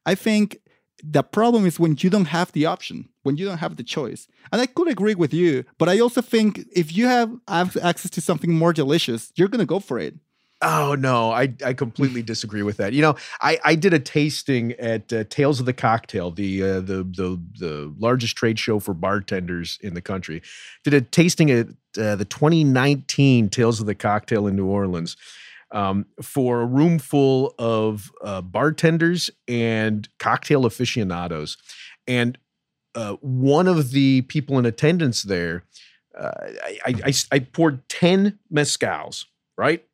I 0.06 0.14
think 0.14 0.58
the 1.06 1.22
problem 1.22 1.66
is 1.66 1.78
when 1.78 1.96
you 2.00 2.08
don't 2.08 2.26
have 2.26 2.50
the 2.52 2.64
option, 2.66 3.08
when 3.22 3.36
you 3.36 3.44
don't 3.44 3.58
have 3.58 3.76
the 3.76 3.82
choice. 3.82 4.26
And 4.50 4.60
I 4.60 4.66
could 4.66 4.88
agree 4.88 5.14
with 5.14 5.34
you, 5.34 5.64
but 5.76 5.88
I 5.88 5.98
also 5.98 6.22
think 6.22 6.66
if 6.74 6.96
you 6.96 7.06
have 7.06 7.30
access 7.48 8.10
to 8.10 8.20
something 8.20 8.52
more 8.52 8.72
delicious, 8.72 9.32
you're 9.36 9.48
going 9.48 9.60
to 9.60 9.66
go 9.66 9.80
for 9.80 9.98
it. 9.98 10.14
Oh 10.62 10.94
no, 10.98 11.30
I 11.30 11.52
I 11.64 11.74
completely 11.74 12.22
disagree 12.32 12.62
with 12.62 12.78
that. 12.78 12.94
You 12.94 13.02
know, 13.02 13.16
I 13.42 13.58
I 13.64 13.74
did 13.74 13.92
a 13.92 13.98
tasting 13.98 14.72
at 14.72 15.12
uh, 15.12 15.24
Tales 15.24 15.60
of 15.60 15.66
the 15.66 15.74
Cocktail, 15.74 16.30
the 16.30 16.62
uh, 16.62 16.80
the 16.80 17.04
the 17.04 17.40
the 17.58 17.94
largest 17.98 18.36
trade 18.36 18.58
show 18.58 18.78
for 18.78 18.94
bartenders 18.94 19.78
in 19.82 19.92
the 19.92 20.00
country. 20.00 20.42
Did 20.82 20.94
a 20.94 21.02
tasting 21.02 21.50
at 21.50 21.66
uh, 21.98 22.16
the 22.16 22.24
2019 22.24 23.50
Tales 23.50 23.80
of 23.80 23.86
the 23.86 23.94
Cocktail 23.94 24.46
in 24.46 24.56
New 24.56 24.66
Orleans. 24.66 25.16
Um, 25.74 26.06
for 26.22 26.60
a 26.60 26.66
room 26.66 27.00
full 27.00 27.52
of 27.58 28.12
uh, 28.22 28.42
bartenders 28.42 29.28
and 29.48 30.08
cocktail 30.20 30.66
aficionados, 30.66 31.56
and 32.06 32.38
uh, 32.94 33.14
one 33.20 33.66
of 33.66 33.90
the 33.90 34.22
people 34.22 34.56
in 34.58 34.66
attendance 34.66 35.22
there, 35.22 35.64
uh, 36.16 36.30
I, 36.86 36.94
I, 37.06 37.12
I, 37.32 37.38
poured 37.40 37.88
ten 37.88 38.38
mezcals, 38.52 39.24
right? 39.58 39.84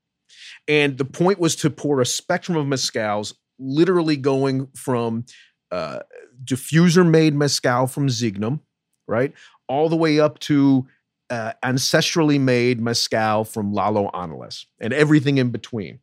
And 0.68 0.98
the 0.98 1.04
point 1.04 1.38
was 1.38 1.56
to 1.56 1.70
pour 1.70 2.00
a 2.00 2.06
spectrum 2.06 2.58
of 2.58 2.66
mezcals, 2.66 3.32
literally 3.58 4.16
going 4.16 4.68
from 4.74 5.24
uh, 5.70 6.00
diffuser 6.44 7.08
made 7.08 7.34
mezcal 7.34 7.86
from 7.86 8.08
Zignum, 8.08 8.60
right, 9.08 9.32
all 9.68 9.88
the 9.88 9.96
way 9.96 10.20
up 10.20 10.38
to 10.40 10.86
uh, 11.30 11.52
ancestrally 11.64 12.40
made 12.40 12.80
mezcal 12.80 13.44
from 13.44 13.72
Lalo 13.72 14.10
Ángeles 14.12 14.66
and 14.80 14.92
everything 14.92 15.38
in 15.38 15.50
between. 15.50 16.00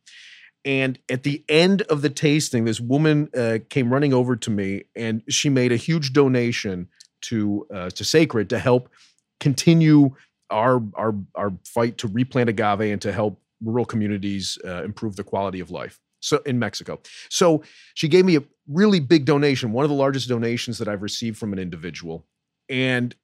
And 0.66 1.00
at 1.10 1.24
the 1.24 1.44
end 1.48 1.84
of 1.84 2.02
the 2.02 2.10
tasting, 2.10 2.66
this 2.66 2.80
woman 2.80 3.30
uh, 3.36 3.60
came 3.70 3.94
running 3.94 4.14
over 4.14 4.36
to 4.36 4.50
me, 4.50 4.84
and 4.96 5.22
she 5.30 5.50
made 5.50 5.72
a 5.72 5.78
huge 5.78 6.14
donation 6.14 6.90
to 7.22 7.68
uh, 7.74 7.90
to 7.92 8.04
Sacred 8.04 8.50
to 8.50 8.60
help 8.60 8.90
continue 9.40 10.12
our 10.50 10.82
our 10.96 11.16
our 11.36 11.54
fight 11.66 11.98
to 12.00 12.08
replant 12.08 12.50
agave 12.50 12.82
and 12.82 13.02
to 13.02 13.12
help 13.12 13.40
rural 13.64 13.86
communities 13.86 14.58
uh, 14.66 14.84
improve 14.84 15.16
the 15.16 15.24
quality 15.24 15.60
of 15.60 15.72
life. 15.72 16.00
So 16.20 16.38
in 16.46 16.60
Mexico. 16.60 17.00
So 17.30 17.64
she 17.94 18.08
gave 18.08 18.26
me 18.26 18.38
a 18.38 18.44
really 18.68 19.00
big 19.00 19.26
donation, 19.26 19.72
one 19.72 19.86
of 19.86 19.90
the 19.90 19.96
largest 19.96 20.28
donations 20.28 20.80
that 20.80 20.88
I've 20.88 21.04
received 21.04 21.38
from 21.38 21.54
an 21.54 21.60
individual. 21.60 22.26
And 22.70 23.16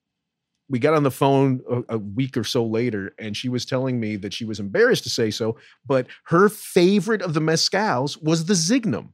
we 0.70 0.80
got 0.80 0.94
on 0.94 1.04
the 1.04 1.12
phone 1.12 1.62
a, 1.70 1.96
a, 1.96 1.98
week 1.98 2.38
or 2.38 2.44
so 2.44 2.66
later, 2.66 3.14
and 3.20 3.36
she 3.36 3.50
was 3.50 3.66
telling 3.66 4.00
me 4.00 4.16
that 4.18 4.34
she 4.34 4.46
was 4.46 4.60
embarrassed 4.60 5.04
to 5.04 5.10
say 5.10 5.30
so, 5.30 5.58
but 5.86 6.08
her 6.26 6.50
favorite 6.50 7.22
of 7.22 7.34
the 7.34 7.42
mezcals 7.42 8.22
was 8.22 8.46
the 8.46 8.54
Zignum. 8.54 9.10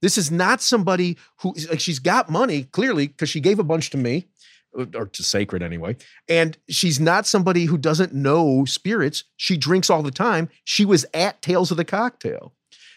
This 0.00 0.16
is 0.16 0.30
not 0.30 0.62
somebody 0.62 1.18
who 1.40 1.54
like 1.68 1.80
she's 1.80 1.98
got 1.98 2.30
money 2.30 2.64
clearly 2.64 3.08
because 3.08 3.28
she 3.28 3.40
gave 3.40 3.58
a 3.58 3.64
bunch 3.64 3.90
to 3.90 3.96
me 3.96 4.28
or 4.72 5.06
to 5.06 5.22
sacred 5.22 5.62
anyway. 5.62 5.96
And 6.28 6.56
she's 6.68 7.00
not 7.00 7.26
somebody 7.26 7.64
who 7.64 7.78
doesn't 7.78 8.14
know 8.14 8.64
spirits. 8.64 9.24
She 9.36 9.56
drinks 9.56 9.90
all 9.90 10.02
the 10.02 10.10
time. 10.10 10.48
She 10.64 10.84
was 10.84 11.04
at 11.14 11.42
Tales 11.42 11.70
of 11.70 11.76
the 11.76 11.84
Cocktail. 11.84 12.54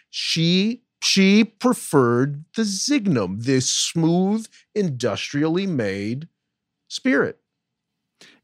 She 0.09 0.83
she 1.03 1.43
preferred 1.43 2.45
the 2.55 2.61
Zignum, 2.61 3.43
this 3.43 3.71
smooth, 3.71 4.47
industrially 4.75 5.65
made 5.65 6.27
spirit. 6.87 7.40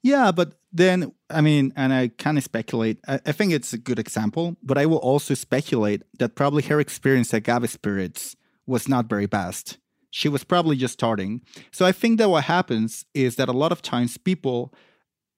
Yeah, 0.07 0.31
but 0.31 0.53
then 0.71 1.11
I 1.29 1.41
mean, 1.41 1.73
and 1.75 1.91
I 1.91 2.07
kind 2.07 2.37
of 2.37 2.43
speculate. 2.45 2.97
I, 3.09 3.19
I, 3.25 3.33
think 3.33 3.51
it's 3.51 3.73
a 3.73 3.77
good 3.77 3.99
example, 3.99 4.55
but 4.63 4.77
I 4.77 4.85
will 4.85 4.99
also 4.99 5.33
speculate 5.33 6.03
that 6.19 6.35
probably 6.35 6.63
her 6.63 6.79
experience 6.79 7.33
at 7.33 7.39
agave 7.39 7.69
spirits 7.69 8.37
was 8.65 8.87
not 8.87 9.09
very 9.09 9.25
vast. 9.25 9.79
She 10.09 10.29
was 10.29 10.45
probably 10.45 10.77
just 10.77 10.93
starting. 10.93 11.41
So 11.73 11.85
I 11.85 11.91
think 11.91 12.19
that 12.19 12.29
what 12.29 12.45
happens 12.45 13.03
is 13.13 13.35
that 13.35 13.49
a 13.49 13.59
lot 13.63 13.73
of 13.73 13.81
times 13.81 14.17
people 14.17 14.73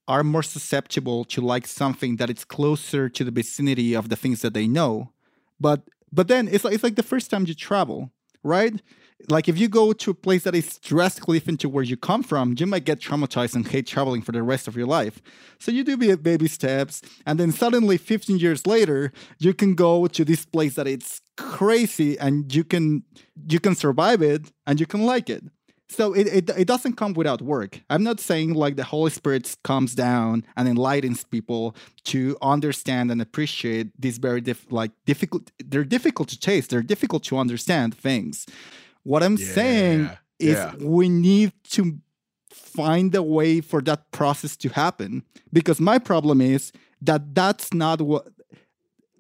are 0.07 0.23
more 0.23 0.43
susceptible 0.43 1.25
to 1.25 1.41
like 1.41 1.65
something 1.65 2.17
that 2.17 2.29
is 2.29 2.45
closer 2.45 3.09
to 3.09 3.23
the 3.23 3.31
vicinity 3.31 3.95
of 3.95 4.09
the 4.09 4.15
things 4.15 4.43
that 4.43 4.53
they 4.53 4.67
know. 4.67 5.13
But 5.59 5.81
but 6.11 6.27
then 6.27 6.47
it's 6.47 6.63
like 6.63 6.75
it's 6.75 6.83
like 6.83 6.95
the 6.95 7.11
first 7.11 7.31
time 7.31 7.47
you 7.47 7.55
travel, 7.55 8.11
right? 8.43 8.79
Like 9.27 9.49
if 9.49 9.57
you 9.57 9.67
go 9.67 9.91
to 9.91 10.11
a 10.11 10.13
place 10.13 10.43
that 10.43 10.55
is 10.55 10.77
drastically 10.79 11.39
different 11.39 11.59
to 11.61 11.69
where 11.69 11.83
you 11.83 11.97
come 11.97 12.23
from, 12.23 12.55
you 12.57 12.65
might 12.65 12.85
get 12.85 12.99
traumatized 12.99 13.55
and 13.55 13.67
hate 13.67 13.85
traveling 13.85 14.21
for 14.21 14.31
the 14.31 14.41
rest 14.41 14.67
of 14.67 14.77
your 14.77 14.87
life. 14.87 15.21
So 15.59 15.71
you 15.71 15.83
do 15.83 15.97
baby 16.17 16.47
steps, 16.47 17.01
and 17.25 17.39
then 17.39 17.51
suddenly, 17.51 17.97
15 17.97 18.39
years 18.39 18.65
later, 18.65 19.11
you 19.37 19.53
can 19.53 19.75
go 19.75 20.07
to 20.07 20.23
this 20.23 20.45
place 20.45 20.75
that 20.75 20.87
it's 20.87 21.21
crazy, 21.37 22.17
and 22.17 22.53
you 22.53 22.63
can 22.63 23.03
you 23.49 23.59
can 23.59 23.75
survive 23.75 24.21
it, 24.21 24.51
and 24.65 24.79
you 24.79 24.85
can 24.85 25.05
like 25.05 25.29
it. 25.29 25.43
So 25.91 26.13
it, 26.13 26.27
it, 26.27 26.49
it 26.55 26.67
doesn't 26.67 26.97
come 26.97 27.13
without 27.13 27.41
work. 27.41 27.81
I'm 27.89 28.03
not 28.03 28.19
saying 28.19 28.53
like 28.53 28.75
the 28.75 28.83
Holy 28.83 29.09
Spirit 29.09 29.55
comes 29.63 29.95
down 29.95 30.45
and 30.55 30.67
enlightens 30.67 31.23
people 31.23 31.75
to 32.03 32.37
understand 32.43 33.09
and 33.11 33.19
appreciate 33.19 33.87
these 33.99 34.19
very 34.19 34.39
diff- 34.39 34.71
like 34.71 34.91
difficult. 35.05 35.51
They're 35.57 35.83
difficult 35.83 36.29
to 36.29 36.39
taste. 36.39 36.69
They're 36.69 36.83
difficult 36.83 37.23
to 37.23 37.39
understand 37.39 37.95
things. 37.95 38.45
What 39.09 39.23
I'm 39.23 39.37
yeah, 39.37 39.53
saying 39.59 40.09
is 40.37 40.57
yeah. 40.57 40.75
we 40.79 41.09
need 41.09 41.51
to 41.71 41.99
find 42.51 43.13
a 43.15 43.23
way 43.23 43.59
for 43.59 43.81
that 43.81 44.11
process 44.11 44.55
to 44.57 44.69
happen 44.69 45.23
because 45.51 45.79
my 45.81 45.97
problem 45.97 46.41
is 46.41 46.71
that 47.01 47.33
that's 47.33 47.73
not 47.73 48.01
what 48.01 48.27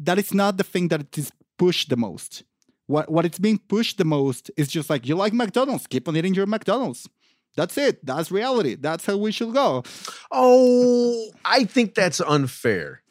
that 0.07 0.19
is 0.19 0.31
not 0.33 0.57
the 0.57 0.63
thing 0.63 0.89
that 0.89 1.17
is 1.17 1.31
pushed 1.57 1.89
the 1.89 1.97
most 1.97 2.43
what 2.85 3.09
what 3.09 3.25
it's 3.25 3.39
being 3.39 3.59
pushed 3.67 3.97
the 3.97 4.05
most 4.05 4.51
is 4.57 4.67
just 4.67 4.89
like 4.91 5.07
you 5.07 5.15
like 5.15 5.33
McDonald's, 5.33 5.87
keep 5.87 6.07
on 6.07 6.17
eating 6.17 6.35
your 6.35 6.45
McDonald's. 6.45 7.07
That's 7.55 7.77
it. 7.77 8.05
That's 8.05 8.31
reality. 8.31 8.75
That's 8.75 9.05
how 9.07 9.17
we 9.17 9.31
should 9.31 9.53
go. 9.53 9.83
Oh, 10.31 11.31
I 11.45 11.65
think 11.65 11.95
that's 11.95 12.21
unfair. 12.21 13.01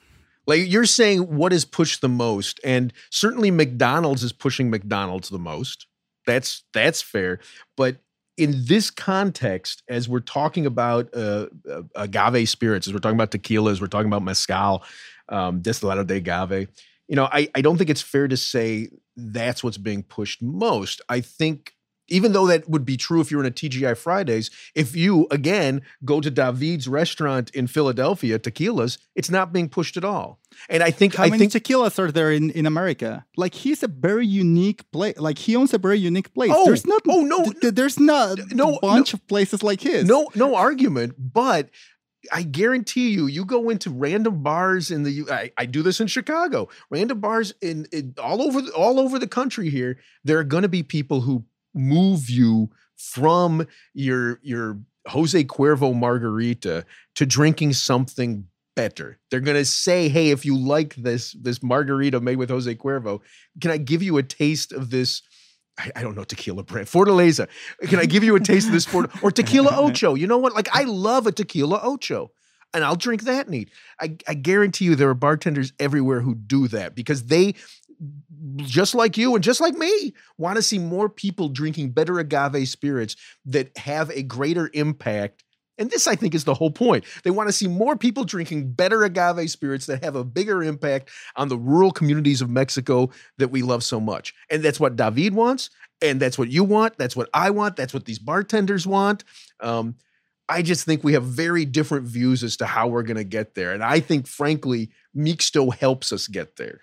Like 0.47 0.71
you're 0.71 0.85
saying 0.87 1.37
what 1.37 1.53
is 1.53 1.65
pushed 1.65 2.03
the 2.03 2.09
most 2.09 2.61
and 2.65 2.93
certainly 3.11 3.51
McDonald's 3.51 4.23
is 4.23 4.33
pushing 4.33 4.71
McDonald's 4.71 5.29
the 5.29 5.41
most. 5.41 5.88
That's 6.29 6.63
that's 6.75 7.01
fair, 7.01 7.41
but 7.77 7.97
in 8.37 8.55
this 8.67 8.91
context, 8.91 9.83
as 9.89 10.09
we're 10.09 10.21
talking 10.21 10.65
about 10.65 11.09
uh, 11.13 11.47
uh, 11.69 11.83
agave 11.97 12.49
spirits, 12.49 12.87
as 12.87 12.93
we're 12.93 13.01
talking 13.01 13.17
about 13.17 13.33
tequilas, 13.33 13.81
we're 13.81 13.89
talking 13.89 14.07
about 14.07 14.23
mezcal, 14.23 14.85
um, 15.29 15.61
destilado 15.61 16.07
de 16.07 16.17
agave, 16.19 16.69
you 17.09 17.17
know, 17.17 17.29
I, 17.33 17.49
I 17.55 17.63
don't 17.63 17.79
think 17.79 17.91
it's 17.91 18.03
fair 18.03 18.29
to 18.29 18.37
say 18.37 18.91
that's 19.17 19.65
what's 19.65 19.79
being 19.79 20.03
pushed 20.03 20.43
most. 20.43 21.01
I 21.09 21.21
think 21.21 21.73
even 22.09 22.33
though 22.33 22.47
that 22.47 22.69
would 22.69 22.85
be 22.85 22.97
true 22.97 23.21
if 23.21 23.31
you're 23.31 23.41
in 23.41 23.47
a 23.47 23.51
TGI 23.51 23.97
Fridays, 23.97 24.51
if 24.75 24.97
you 24.97 25.27
again 25.31 25.83
go 26.05 26.21
to 26.21 26.31
David's 26.31 26.89
restaurant 26.89 27.51
in 27.51 27.67
Philadelphia, 27.67 28.39
tequilas, 28.39 28.99
it's 29.15 29.31
not 29.31 29.53
being 29.53 29.69
pushed 29.69 29.97
at 29.97 30.05
all. 30.05 30.41
And 30.69 30.83
I 30.83 30.91
think 30.91 31.15
how 31.15 31.25
I 31.25 31.31
many 31.31 31.47
think, 31.47 31.65
tequilas 31.65 31.99
are 31.99 32.11
there 32.11 32.33
in, 32.33 32.51
in 32.51 32.67
America? 32.67 33.25
Like 33.37 33.55
he's 33.55 33.83
a 33.83 33.89
very 33.89 34.27
unique 34.27 34.91
place. 34.91 35.19
Like 35.19 35.39
he 35.39 35.55
owns 35.57 35.75
a 35.75 35.79
very 35.79 35.99
unique 35.99 36.33
place. 36.35 36.53
Oh, 36.55 36.65
there's 36.67 36.87
not. 36.87 37.03
Oh 37.09 37.23
no, 37.23 37.45
th- 37.45 37.75
there's 37.75 38.01
not 38.01 38.39
no 38.51 38.77
a 38.77 38.81
bunch 38.81 39.13
no, 39.13 39.17
of 39.17 39.27
places 39.29 39.63
like 39.63 39.81
his. 39.81 40.05
No, 40.05 40.29
no 40.35 40.55
argument. 40.55 41.15
But 41.19 41.71
I 42.33 42.43
guarantee 42.43 43.11
you, 43.11 43.27
you 43.27 43.45
go 43.45 43.71
into 43.71 43.91
random 43.91 44.43
bars 44.43 44.91
in 44.91 45.03
the. 45.05 45.27
I, 45.31 45.53
I 45.57 45.67
do 45.67 45.83
this 45.83 46.01
in 46.01 46.07
Chicago. 46.07 46.69
Random 46.91 47.21
bars 47.21 47.55
in, 47.61 47.87
in 47.93 48.15
all 48.19 48.43
over 48.43 48.61
the, 48.61 48.73
all 48.73 48.99
over 48.99 49.19
the 49.19 49.29
country. 49.29 49.71
Here, 49.71 49.99
there 50.25 50.39
are 50.39 50.45
going 50.45 50.63
to 50.63 50.69
be 50.69 50.83
people 50.83 51.21
who 51.21 51.45
move 51.75 52.29
you 52.31 52.71
from 52.97 53.67
your 53.95 54.41
your 54.43 54.79
Jose 55.07 55.43
Cuervo 55.45 55.95
margarita 55.95 56.85
to 57.15 57.27
drinking 57.27 57.73
something 57.73 58.47
better. 58.77 59.19
They're 59.31 59.41
going 59.41 59.57
to 59.57 59.65
say, 59.65 60.09
"Hey, 60.09 60.31
if 60.31 60.45
you 60.45 60.57
like 60.57 60.95
this 60.97 61.33
this 61.33 61.63
margarita 61.63 62.21
made 62.21 62.37
with 62.37 62.51
Jose 62.51 62.73
Cuervo, 62.75 63.21
can 63.61 63.71
I 63.71 63.79
give 63.79 64.03
you 64.03 64.19
a 64.19 64.23
taste 64.23 64.73
of 64.73 64.91
this?" 64.91 65.23
I, 65.79 65.91
I 65.97 66.03
don't 66.03 66.17
know 66.17 66.25
tequila 66.25 66.65
brand. 66.65 66.89
Fortaleza. 66.89 67.49
Can 67.83 67.99
I 68.01 68.07
give 68.07 68.25
you 68.25 68.35
a 68.37 68.41
taste 68.41 68.67
of 68.67 68.73
this 68.73 68.85
Fort 68.85 69.11
or 69.23 69.31
tequila 69.31 69.71
ocho? 69.77 70.15
You 70.15 70.27
know 70.27 70.39
what? 70.39 70.55
Like 70.55 70.69
I 70.75 70.85
love 70.85 71.27
a 71.27 71.33
tequila 71.33 71.81
ocho. 71.83 72.33
And 72.75 72.85
I'll 72.85 72.97
drink 72.97 73.23
that 73.23 73.49
neat. 73.49 73.71
I, 73.99 74.17
I 74.27 74.35
guarantee 74.35 74.85
you 74.85 74.95
there 74.95 75.09
are 75.09 75.15
bartenders 75.15 75.73
everywhere 75.81 76.21
who 76.21 76.35
do 76.35 76.69
that 76.69 76.95
because 76.95 77.25
they 77.25 77.55
just 78.57 78.95
like 78.95 79.17
you 79.17 79.35
and 79.35 79.43
just 79.43 79.61
like 79.61 79.75
me, 79.75 80.15
want 80.37 80.57
to 80.57 80.63
see 80.63 80.79
more 80.79 81.09
people 81.09 81.49
drinking 81.49 81.91
better 81.91 82.19
agave 82.19 82.69
spirits 82.69 83.17
that 83.47 83.77
have 83.77 84.11
a 84.11 84.23
greater 84.23 84.71
impact 84.73 85.45
and 85.79 85.91
this, 85.91 86.07
I 86.07 86.17
think, 86.17 86.35
is 86.35 86.45
the 86.45 86.55
whole 86.55 86.71
point. 86.71 87.05
They 87.23 87.31
want 87.31 87.49
to 87.49 87.53
see 87.53 87.69
more 87.69 87.97
people 87.97 88.25
drinking 88.25 88.73
better 88.73 89.05
agave 89.05 89.51
spirits 89.51 89.87
that 89.87 90.03
have 90.03 90.17
a 90.17 90.25
bigger 90.25 90.63
impact 90.63 91.11
on 91.37 91.49
the 91.49 91.57
rural 91.57 91.93
communities 91.93 92.43
of 92.43 92.51
Mexico 92.51 93.11
that 93.39 93.49
we 93.49 93.63
love 93.63 93.85
so 93.85 94.01
much. 94.01 94.35
And 94.51 94.63
that's 94.63 94.81
what 94.81 94.97
David 94.97 95.35
wants. 95.35 95.71
And 96.03 96.21
that's 96.21 96.39
what 96.39 96.51
you 96.51 96.65
want. 96.65 96.99
That's 96.99 97.17
what 97.17 97.31
I 97.33 97.51
want. 97.51 97.77
That's 97.77 97.95
what 97.95 98.05
these 98.05 98.19
bartenders 98.19 98.87
want. 98.87 99.25
Um, 99.61 99.95
I 100.49 100.63
just 100.63 100.85
think 100.85 101.05
we 101.05 101.13
have 101.13 101.25
very 101.25 101.65
different 101.65 102.07
views 102.07 102.43
as 102.43 102.57
to 102.59 102.67
how 102.67 102.89
we're 102.89 103.03
going 103.03 103.17
to 103.17 103.25
get 103.25 103.55
there. 103.55 103.73
And 103.73 103.83
I 103.83 104.01
think, 104.01 104.27
frankly, 104.27 104.91
Mixto 105.17 105.75
helps 105.75 106.13
us 106.13 106.27
get 106.27 106.57
there. 106.57 106.81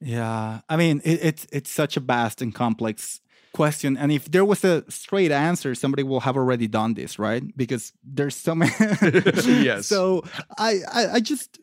Yeah. 0.00 0.60
I 0.68 0.76
mean, 0.76 1.00
it, 1.04 1.20
it's, 1.22 1.46
it's 1.52 1.70
such 1.70 1.96
a 1.96 2.00
vast 2.00 2.42
and 2.42 2.54
complex 2.54 3.20
question 3.56 3.96
and 3.96 4.12
if 4.12 4.30
there 4.30 4.44
was 4.44 4.62
a 4.64 4.84
straight 4.90 5.32
answer 5.32 5.74
somebody 5.74 6.02
will 6.02 6.20
have 6.20 6.36
already 6.36 6.68
done 6.68 6.92
this 6.92 7.18
right 7.18 7.42
because 7.56 7.92
there's 8.04 8.36
so 8.36 8.54
many 8.54 8.70
yes 9.64 9.86
so 9.86 10.22
I, 10.58 10.80
I, 10.92 11.06
I 11.14 11.20
just 11.20 11.58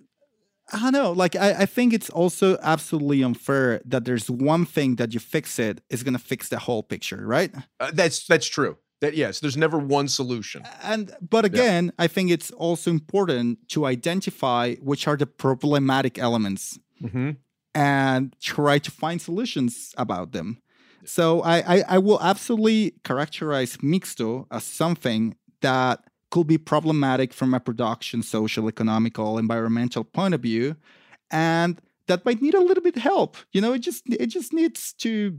i 0.73 0.79
don't 0.79 0.93
know 0.93 1.11
like 1.11 1.35
I, 1.35 1.49
I 1.63 1.65
think 1.67 1.93
it's 1.93 2.09
also 2.09 2.57
absolutely 2.63 3.23
unfair 3.23 3.79
that 3.85 4.05
there's 4.05 4.27
one 4.27 4.65
thing 4.65 4.95
that 4.95 5.13
you 5.13 5.19
fix 5.19 5.59
it 5.59 5.81
is 5.91 6.01
going 6.01 6.17
to 6.19 6.25
fix 6.31 6.49
the 6.49 6.57
whole 6.57 6.81
picture 6.81 7.21
right 7.27 7.51
uh, 7.79 7.91
that's 7.93 8.25
that's 8.25 8.47
true 8.47 8.75
that 9.01 9.13
yes 9.13 9.39
there's 9.39 9.57
never 9.57 9.77
one 9.77 10.07
solution 10.07 10.63
and 10.81 11.15
but 11.21 11.45
again 11.45 11.85
yeah. 11.85 12.05
i 12.05 12.07
think 12.07 12.31
it's 12.31 12.49
also 12.51 12.89
important 12.89 13.59
to 13.69 13.85
identify 13.85 14.73
which 14.77 15.07
are 15.07 15.17
the 15.17 15.27
problematic 15.27 16.17
elements 16.17 16.79
mm-hmm. 17.03 17.31
And 17.75 18.35
try 18.41 18.79
to 18.79 18.91
find 18.91 19.21
solutions 19.21 19.93
about 19.97 20.31
them. 20.31 20.59
So 21.05 21.41
I, 21.41 21.77
I, 21.77 21.83
I 21.89 21.97
will 21.97 22.21
absolutely 22.21 22.93
characterize 23.03 23.77
Mixto 23.77 24.45
as 24.51 24.63
something 24.63 25.35
that 25.61 26.03
could 26.31 26.47
be 26.47 26.57
problematic 26.57 27.33
from 27.33 27.53
a 27.53 27.59
production, 27.59 28.23
social, 28.23 28.67
economical, 28.67 29.37
environmental 29.37 30.03
point 30.03 30.33
of 30.33 30.41
view, 30.41 30.75
and 31.29 31.79
that 32.07 32.25
might 32.25 32.41
need 32.41 32.53
a 32.53 32.61
little 32.61 32.83
bit 32.83 32.95
help. 32.95 33.37
You 33.51 33.61
know, 33.61 33.73
it 33.73 33.79
just 33.79 34.03
it 34.09 34.27
just 34.27 34.53
needs 34.53 34.93
to 34.99 35.37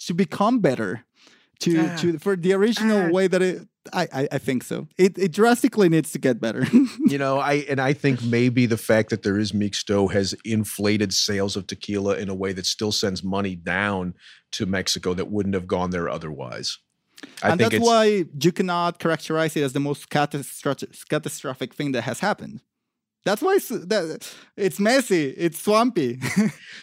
to 0.00 0.14
become 0.14 0.60
better 0.60 1.04
to 1.60 1.80
uh, 1.80 1.96
to 1.98 2.18
for 2.18 2.36
the 2.36 2.52
original 2.52 3.06
uh, 3.06 3.10
way 3.10 3.26
that 3.28 3.42
it 3.42 3.66
I, 3.92 4.08
I, 4.12 4.28
I 4.32 4.38
think 4.38 4.64
so. 4.64 4.86
It 4.96 5.18
it 5.18 5.32
drastically 5.32 5.88
needs 5.88 6.12
to 6.12 6.18
get 6.18 6.40
better. 6.40 6.66
you 7.06 7.18
know, 7.18 7.38
I 7.38 7.64
and 7.68 7.80
I 7.80 7.92
think 7.92 8.22
maybe 8.22 8.66
the 8.66 8.76
fact 8.76 9.10
that 9.10 9.22
there 9.22 9.38
is 9.38 9.52
mixto 9.52 10.12
has 10.12 10.34
inflated 10.44 11.12
sales 11.12 11.56
of 11.56 11.66
tequila 11.66 12.16
in 12.16 12.28
a 12.28 12.34
way 12.34 12.52
that 12.52 12.66
still 12.66 12.92
sends 12.92 13.22
money 13.22 13.54
down 13.54 14.14
to 14.52 14.66
Mexico 14.66 15.14
that 15.14 15.30
wouldn't 15.30 15.54
have 15.54 15.66
gone 15.66 15.90
there 15.90 16.08
otherwise. 16.08 16.78
I 17.42 17.50
and 17.50 17.60
that's 17.60 17.78
why 17.78 18.24
you 18.40 18.52
cannot 18.52 18.98
characterize 18.98 19.56
it 19.56 19.62
as 19.62 19.72
the 19.72 19.80
most 19.80 20.08
catastrophic, 20.08 20.90
catastrophic 21.08 21.74
thing 21.74 21.92
that 21.92 22.02
has 22.02 22.20
happened. 22.20 22.62
That's 23.24 23.42
why 23.42 23.56
it's, 23.56 23.68
that, 23.68 24.32
it's 24.56 24.78
messy. 24.78 25.30
It's 25.30 25.60
swampy. 25.60 26.20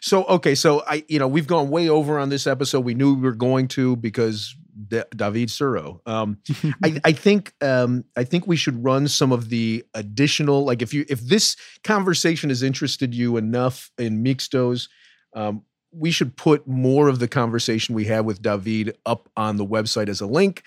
So 0.02 0.24
okay, 0.26 0.54
so 0.54 0.84
I 0.86 1.04
you 1.08 1.18
know 1.18 1.28
we've 1.28 1.48
gone 1.48 1.70
way 1.72 1.90
over 1.90 2.20
on 2.20 2.30
this 2.30 2.46
episode. 2.46 2.82
We 2.82 2.94
knew 2.94 3.16
we 3.16 3.22
were 3.22 3.32
going 3.32 3.68
to 3.70 3.96
because 3.96 4.56
D- 4.88 5.04
David 5.16 5.50
Suro. 5.50 6.00
Um, 6.08 6.38
I, 6.84 7.00
I 7.04 7.12
think 7.12 7.54
um, 7.62 8.06
I 8.16 8.24
think 8.24 8.48
we 8.48 8.56
should 8.56 8.84
run 8.84 9.08
some 9.08 9.32
of 9.32 9.50
the 9.50 9.84
additional 9.94 10.66
like 10.66 10.82
if 10.82 10.94
you 10.94 11.06
if 11.10 11.22
this 11.22 11.56
conversation 11.84 12.50
has 12.50 12.64
interested 12.64 13.14
you 13.14 13.38
enough 13.38 13.92
in 13.98 14.24
mixtos, 14.24 14.90
um, 15.36 15.64
we 15.92 16.12
should 16.12 16.36
put 16.36 16.68
more 16.68 17.08
of 17.08 17.20
the 17.20 17.28
conversation 17.28 17.96
we 17.96 18.06
had 18.06 18.26
with 18.26 18.42
David 18.42 18.98
up 19.06 19.30
on 19.38 19.58
the 19.58 19.66
website 19.66 20.10
as 20.10 20.22
a 20.22 20.28
link. 20.28 20.64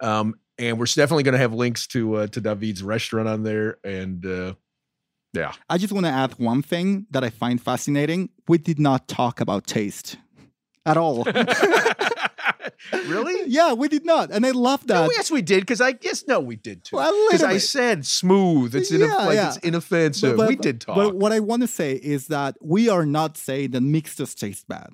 Um, 0.00 0.34
and 0.58 0.78
we're 0.78 0.86
definitely 0.86 1.22
going 1.22 1.32
to 1.32 1.38
have 1.38 1.54
links 1.54 1.86
to 1.88 2.14
uh, 2.16 2.26
to 2.28 2.40
David's 2.40 2.82
restaurant 2.82 3.28
on 3.28 3.42
there. 3.42 3.78
And 3.84 4.24
uh, 4.26 4.54
yeah, 5.32 5.52
I 5.68 5.78
just 5.78 5.92
want 5.92 6.06
to 6.06 6.12
add 6.12 6.38
one 6.38 6.62
thing 6.62 7.06
that 7.10 7.24
I 7.24 7.30
find 7.30 7.60
fascinating. 7.60 8.30
We 8.48 8.58
did 8.58 8.78
not 8.78 9.08
talk 9.08 9.40
about 9.40 9.66
taste 9.66 10.16
at 10.84 10.96
all. 10.96 11.26
really? 12.92 13.44
yeah, 13.50 13.72
we 13.72 13.88
did 13.88 14.04
not. 14.04 14.30
And 14.30 14.44
they 14.44 14.52
loved 14.52 14.88
that. 14.88 15.04
No, 15.06 15.10
yes, 15.10 15.30
we 15.30 15.42
did. 15.42 15.60
Because 15.60 15.80
I 15.80 15.92
guess 15.92 16.26
no, 16.26 16.40
we 16.40 16.56
did 16.56 16.84
too. 16.84 16.96
Because 16.96 17.40
little 17.40 17.46
I 17.48 17.58
said 17.58 18.06
smooth. 18.06 18.74
It's 18.74 18.90
Yeah, 18.90 19.06
like 19.16 19.34
yeah. 19.34 19.48
it's 19.48 19.56
inoffensive. 19.58 20.38
we 20.38 20.56
did 20.56 20.80
talk. 20.80 20.96
But 20.96 21.16
what 21.16 21.32
I 21.32 21.40
want 21.40 21.62
to 21.62 21.68
say 21.68 21.92
is 21.94 22.28
that 22.28 22.56
we 22.60 22.88
are 22.88 23.06
not 23.06 23.36
saying 23.36 23.70
that 23.72 23.82
mixtos 23.82 24.34
taste 24.38 24.68
bad. 24.68 24.90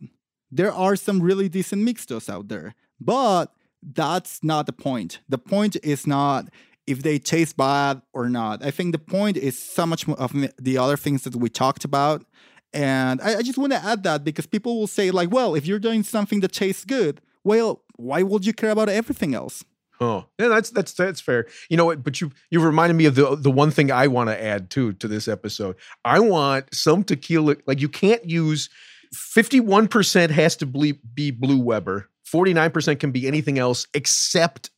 There 0.50 0.72
are 0.72 0.96
some 0.96 1.20
really 1.20 1.48
decent 1.48 1.86
mixtos 1.86 2.28
out 2.30 2.48
there, 2.48 2.74
but 3.00 3.52
that's 3.82 4.42
not 4.42 4.66
the 4.66 4.72
point. 4.72 5.20
The 5.28 5.38
point 5.38 5.76
is 5.82 6.06
not 6.06 6.48
if 6.86 7.02
they 7.02 7.18
taste 7.18 7.56
bad 7.56 8.00
or 8.14 8.30
not. 8.30 8.64
I 8.64 8.70
think 8.70 8.92
the 8.92 8.98
point 8.98 9.36
is 9.36 9.58
so 9.58 9.84
much 9.84 10.06
more 10.08 10.18
of 10.18 10.32
the 10.58 10.78
other 10.78 10.96
things 10.96 11.22
that 11.24 11.36
we 11.36 11.50
talked 11.50 11.84
about. 11.84 12.24
And 12.72 13.20
I, 13.20 13.36
I 13.36 13.42
just 13.42 13.58
want 13.58 13.72
to 13.72 13.84
add 13.84 14.02
that 14.04 14.24
because 14.24 14.46
people 14.46 14.78
will 14.78 14.86
say, 14.86 15.10
like, 15.10 15.30
well, 15.30 15.54
if 15.54 15.66
you're 15.66 15.78
doing 15.78 16.02
something 16.02 16.40
that 16.40 16.52
tastes 16.52 16.84
good, 16.84 17.20
well, 17.44 17.82
why 17.96 18.22
would 18.22 18.46
you 18.46 18.52
care 18.52 18.70
about 18.70 18.88
everything 18.88 19.34
else? 19.34 19.64
Oh, 20.00 20.26
yeah, 20.38 20.48
that's 20.48 20.70
that's 20.70 20.92
that's 20.92 21.20
fair. 21.20 21.46
You 21.68 21.76
know 21.76 21.84
what? 21.84 22.04
But 22.04 22.20
you 22.20 22.30
you 22.50 22.60
reminded 22.60 22.94
me 22.94 23.06
of 23.06 23.16
the 23.16 23.34
the 23.34 23.50
one 23.50 23.70
thing 23.70 23.90
I 23.90 24.06
want 24.06 24.30
to 24.30 24.42
add 24.42 24.70
too 24.70 24.92
to 24.94 25.08
this 25.08 25.26
episode. 25.26 25.76
I 26.04 26.20
want 26.20 26.72
some 26.72 27.02
tequila. 27.02 27.56
Like 27.66 27.80
you 27.80 27.88
can't 27.88 28.24
use 28.24 28.70
fifty 29.12 29.58
one 29.58 29.88
percent 29.88 30.30
has 30.32 30.54
to 30.56 30.66
be, 30.66 30.92
be 31.14 31.30
Blue 31.32 31.58
Weber. 31.58 32.08
Forty 32.24 32.54
nine 32.54 32.70
percent 32.70 33.00
can 33.00 33.10
be 33.10 33.26
anything 33.26 33.58
else 33.58 33.88
except 33.92 34.70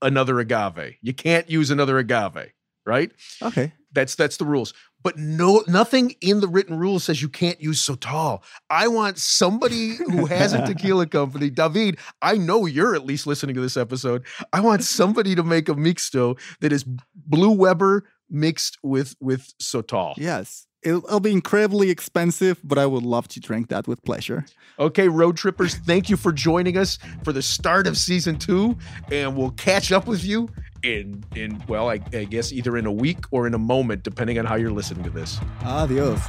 another 0.00 0.38
agave. 0.38 0.94
You 1.02 1.12
can't 1.12 1.50
use 1.50 1.70
another 1.70 1.98
agave, 1.98 2.52
right? 2.86 3.10
Okay. 3.42 3.72
That's 3.92 4.14
that's 4.14 4.36
the 4.36 4.44
rules. 4.44 4.74
But 5.02 5.16
no, 5.16 5.62
nothing 5.68 6.14
in 6.20 6.40
the 6.40 6.48
written 6.48 6.78
rules 6.78 7.04
says 7.04 7.22
you 7.22 7.28
can't 7.28 7.60
use 7.60 7.84
Sotol. 7.84 8.42
I 8.68 8.88
want 8.88 9.18
somebody 9.18 9.94
who 9.94 10.26
has 10.26 10.52
a 10.52 10.66
tequila 10.66 11.06
company. 11.06 11.50
David, 11.50 11.98
I 12.20 12.36
know 12.36 12.66
you're 12.66 12.94
at 12.94 13.06
least 13.06 13.26
listening 13.26 13.54
to 13.54 13.60
this 13.60 13.76
episode. 13.76 14.24
I 14.52 14.60
want 14.60 14.82
somebody 14.82 15.34
to 15.34 15.42
make 15.42 15.68
a 15.68 15.74
mixto 15.74 16.38
that 16.60 16.72
is 16.72 16.84
Blue 17.14 17.52
Weber 17.52 18.04
mixed 18.28 18.78
with 18.82 19.14
with 19.20 19.52
Sotol. 19.58 20.14
Yes. 20.16 20.66
It'll, 20.82 21.04
it'll 21.06 21.20
be 21.20 21.32
incredibly 21.32 21.90
expensive, 21.90 22.60
but 22.62 22.78
I 22.78 22.86
would 22.86 23.02
love 23.02 23.26
to 23.28 23.40
drink 23.40 23.68
that 23.68 23.88
with 23.88 24.00
pleasure. 24.04 24.46
Okay, 24.78 25.08
road 25.08 25.36
trippers, 25.36 25.74
thank 25.74 26.08
you 26.08 26.16
for 26.16 26.30
joining 26.30 26.78
us 26.78 27.00
for 27.24 27.32
the 27.32 27.42
start 27.42 27.88
of 27.88 27.98
season 27.98 28.38
two, 28.38 28.78
and 29.10 29.36
we'll 29.36 29.50
catch 29.50 29.90
up 29.90 30.06
with 30.06 30.24
you 30.24 30.48
in 30.82 31.24
in 31.34 31.62
well, 31.68 31.90
I, 31.90 32.00
I 32.12 32.24
guess 32.24 32.52
either 32.52 32.76
in 32.76 32.86
a 32.86 32.92
week 32.92 33.24
or 33.30 33.46
in 33.46 33.54
a 33.54 33.58
moment, 33.58 34.02
depending 34.02 34.38
on 34.38 34.44
how 34.46 34.56
you're 34.56 34.70
listening 34.70 35.04
to 35.04 35.10
this. 35.10 35.38
Adios. 35.64 36.20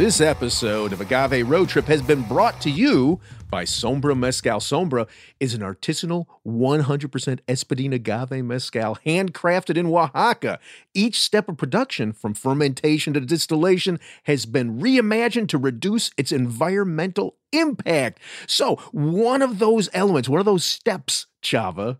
This 0.00 0.22
episode 0.22 0.94
of 0.94 1.02
Agave 1.02 1.46
Road 1.46 1.68
Trip 1.68 1.84
has 1.84 2.00
been 2.00 2.22
brought 2.22 2.58
to 2.62 2.70
you 2.70 3.20
by 3.50 3.64
Sombra 3.64 4.16
Mezcal. 4.16 4.58
Sombra 4.58 5.06
is 5.38 5.52
an 5.52 5.60
artisanal 5.60 6.24
100% 6.46 7.40
Espadín 7.46 7.92
agave 7.92 8.42
mezcal 8.42 8.96
handcrafted 9.04 9.76
in 9.76 9.88
Oaxaca. 9.88 10.58
Each 10.94 11.20
step 11.20 11.50
of 11.50 11.58
production, 11.58 12.14
from 12.14 12.32
fermentation 12.32 13.12
to 13.12 13.20
distillation, 13.20 14.00
has 14.22 14.46
been 14.46 14.80
reimagined 14.80 15.48
to 15.48 15.58
reduce 15.58 16.12
its 16.16 16.32
environmental 16.32 17.36
impact. 17.52 18.20
So, 18.46 18.76
one 18.92 19.42
of 19.42 19.58
those 19.58 19.90
elements, 19.92 20.30
one 20.30 20.40
of 20.40 20.46
those 20.46 20.64
steps, 20.64 21.26
Chava, 21.42 21.98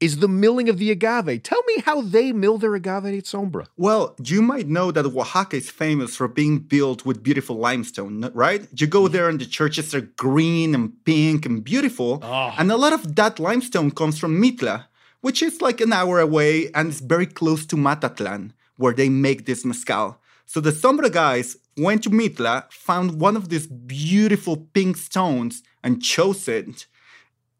is 0.00 0.18
the 0.18 0.28
milling 0.28 0.68
of 0.68 0.78
the 0.78 0.90
agave. 0.90 1.42
Tell 1.42 1.62
me 1.66 1.82
how 1.84 2.02
they 2.02 2.32
mill 2.32 2.58
their 2.58 2.74
agave 2.74 3.06
at 3.06 3.24
Sombra. 3.24 3.66
Well, 3.76 4.14
you 4.22 4.42
might 4.42 4.68
know 4.68 4.90
that 4.90 5.06
Oaxaca 5.06 5.56
is 5.56 5.70
famous 5.70 6.16
for 6.16 6.28
being 6.28 6.58
built 6.58 7.06
with 7.06 7.22
beautiful 7.22 7.56
limestone, 7.56 8.30
right? 8.34 8.66
You 8.74 8.86
go 8.86 9.02
mm-hmm. 9.02 9.12
there 9.12 9.28
and 9.28 9.40
the 9.40 9.46
churches 9.46 9.94
are 9.94 10.02
green 10.02 10.74
and 10.74 10.92
pink 11.04 11.46
and 11.46 11.64
beautiful. 11.64 12.20
Oh. 12.22 12.54
And 12.58 12.70
a 12.70 12.76
lot 12.76 12.92
of 12.92 13.14
that 13.14 13.38
limestone 13.38 13.90
comes 13.90 14.18
from 14.18 14.42
Mitla, 14.42 14.86
which 15.20 15.42
is 15.42 15.62
like 15.62 15.80
an 15.80 15.92
hour 15.92 16.20
away 16.20 16.70
and 16.74 16.88
it's 16.88 17.00
very 17.00 17.26
close 17.26 17.64
to 17.66 17.76
Matatlan, 17.76 18.52
where 18.76 18.92
they 18.92 19.08
make 19.08 19.46
this 19.46 19.64
mezcal. 19.64 20.20
So 20.46 20.60
the 20.60 20.72
Sombra 20.72 21.10
guys 21.10 21.56
went 21.76 22.02
to 22.04 22.10
Mitla, 22.10 22.70
found 22.70 23.20
one 23.20 23.36
of 23.36 23.48
these 23.48 23.66
beautiful 23.66 24.56
pink 24.74 24.96
stones, 24.96 25.62
and 25.82 26.02
chose 26.02 26.46
it 26.48 26.86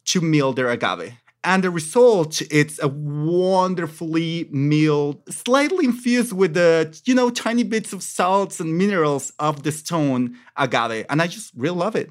to 0.06 0.20
mill 0.20 0.52
their 0.52 0.68
agave. 0.68 1.14
And 1.44 1.62
the 1.62 1.70
result, 1.70 2.40
it's 2.50 2.82
a 2.82 2.88
wonderfully 2.88 4.48
milled, 4.50 5.22
slightly 5.28 5.84
infused 5.84 6.32
with 6.32 6.54
the, 6.54 6.98
you 7.04 7.14
know, 7.14 7.28
tiny 7.28 7.62
bits 7.62 7.92
of 7.92 8.02
salts 8.02 8.60
and 8.60 8.78
minerals 8.78 9.32
of 9.38 9.62
the 9.62 9.70
stone 9.70 10.36
agave. 10.56 11.04
And 11.10 11.20
I 11.20 11.26
just 11.26 11.52
really 11.54 11.76
love 11.76 11.96
it. 11.96 12.10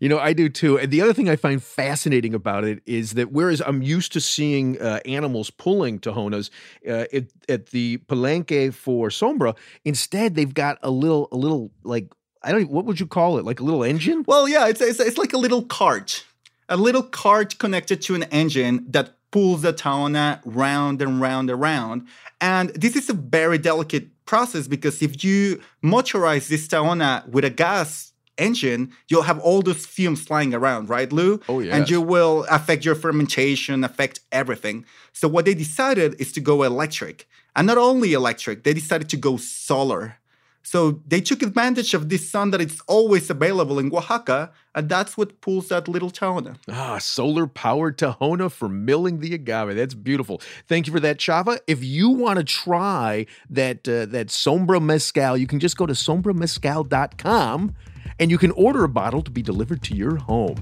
You 0.00 0.08
know, 0.08 0.18
I 0.18 0.32
do 0.32 0.48
too. 0.48 0.78
And 0.78 0.90
the 0.90 1.00
other 1.00 1.12
thing 1.12 1.28
I 1.28 1.36
find 1.36 1.62
fascinating 1.62 2.34
about 2.34 2.64
it 2.64 2.82
is 2.84 3.12
that 3.12 3.30
whereas 3.30 3.62
I'm 3.64 3.80
used 3.80 4.12
to 4.12 4.20
seeing 4.20 4.80
uh, 4.80 4.98
animals 5.06 5.50
pulling 5.50 6.00
Tahonas 6.00 6.50
uh, 6.86 7.06
at, 7.12 7.26
at 7.48 7.66
the 7.66 7.98
Palenque 8.08 8.74
for 8.74 9.08
Sombra, 9.08 9.56
instead 9.84 10.34
they've 10.34 10.52
got 10.52 10.78
a 10.82 10.90
little, 10.90 11.28
a 11.30 11.36
little 11.36 11.70
like 11.84 12.12
I 12.44 12.52
don't. 12.52 12.68
What 12.68 12.84
would 12.84 13.00
you 13.00 13.06
call 13.06 13.38
it? 13.38 13.44
Like 13.44 13.60
a 13.60 13.64
little 13.64 13.82
engine? 13.82 14.22
Well, 14.26 14.46
yeah, 14.46 14.68
it's, 14.68 14.80
it's, 14.80 15.00
it's 15.00 15.16
like 15.16 15.32
a 15.32 15.38
little 15.38 15.62
cart, 15.62 16.24
a 16.68 16.76
little 16.76 17.02
cart 17.02 17.58
connected 17.58 18.00
to 18.02 18.14
an 18.14 18.24
engine 18.24 18.84
that 18.88 19.14
pulls 19.30 19.62
the 19.62 19.72
tahona 19.72 20.40
round 20.44 21.02
and 21.02 21.20
round 21.20 21.50
and 21.50 21.60
round. 21.60 22.06
And 22.40 22.70
this 22.70 22.94
is 22.96 23.10
a 23.10 23.14
very 23.14 23.58
delicate 23.58 24.08
process 24.26 24.68
because 24.68 25.02
if 25.02 25.24
you 25.24 25.60
motorize 25.82 26.48
this 26.48 26.68
tahona 26.68 27.28
with 27.28 27.44
a 27.44 27.50
gas 27.50 28.12
engine, 28.38 28.92
you'll 29.08 29.22
have 29.22 29.38
all 29.40 29.62
those 29.62 29.86
fumes 29.86 30.22
flying 30.24 30.54
around, 30.54 30.88
right, 30.88 31.12
Lou? 31.12 31.40
Oh, 31.48 31.60
yes. 31.60 31.74
And 31.74 31.90
you 31.90 32.00
will 32.00 32.46
affect 32.50 32.84
your 32.84 32.94
fermentation, 32.94 33.84
affect 33.84 34.20
everything. 34.32 34.84
So 35.12 35.28
what 35.28 35.44
they 35.44 35.54
decided 35.54 36.20
is 36.20 36.32
to 36.32 36.40
go 36.40 36.62
electric. 36.62 37.28
And 37.56 37.66
not 37.66 37.78
only 37.78 38.12
electric, 38.12 38.64
they 38.64 38.74
decided 38.74 39.08
to 39.10 39.16
go 39.16 39.36
solar. 39.36 40.18
So 40.64 41.02
they 41.06 41.20
took 41.20 41.42
advantage 41.42 41.92
of 41.92 42.08
this 42.08 42.28
sun 42.28 42.50
that 42.50 42.60
it's 42.60 42.80
always 42.86 43.28
available 43.28 43.78
in 43.78 43.94
Oaxaca, 43.94 44.50
and 44.74 44.88
that's 44.88 45.16
what 45.16 45.40
pulls 45.42 45.68
that 45.68 45.88
little 45.88 46.10
tahona. 46.10 46.56
Ah, 46.70 46.96
solar 46.96 47.46
powered 47.46 47.98
Tahona 47.98 48.50
for 48.50 48.68
milling 48.68 49.20
the 49.20 49.34
agave. 49.34 49.76
That's 49.76 49.92
beautiful. 49.92 50.40
Thank 50.66 50.86
you 50.86 50.92
for 50.94 51.00
that, 51.00 51.18
Chava. 51.18 51.58
If 51.66 51.84
you 51.84 52.08
want 52.08 52.38
to 52.38 52.44
try 52.44 53.26
that 53.50 53.86
uh, 53.86 54.06
that 54.06 54.28
Sombra 54.28 54.82
Mezcal, 54.82 55.36
you 55.36 55.46
can 55.46 55.60
just 55.60 55.76
go 55.76 55.84
to 55.84 55.92
sombramezcal.com 55.92 57.74
and 58.18 58.30
you 58.30 58.38
can 58.38 58.50
order 58.52 58.84
a 58.84 58.88
bottle 58.88 59.20
to 59.22 59.30
be 59.30 59.42
delivered 59.42 59.82
to 59.82 59.94
your 59.94 60.16
home. 60.16 60.56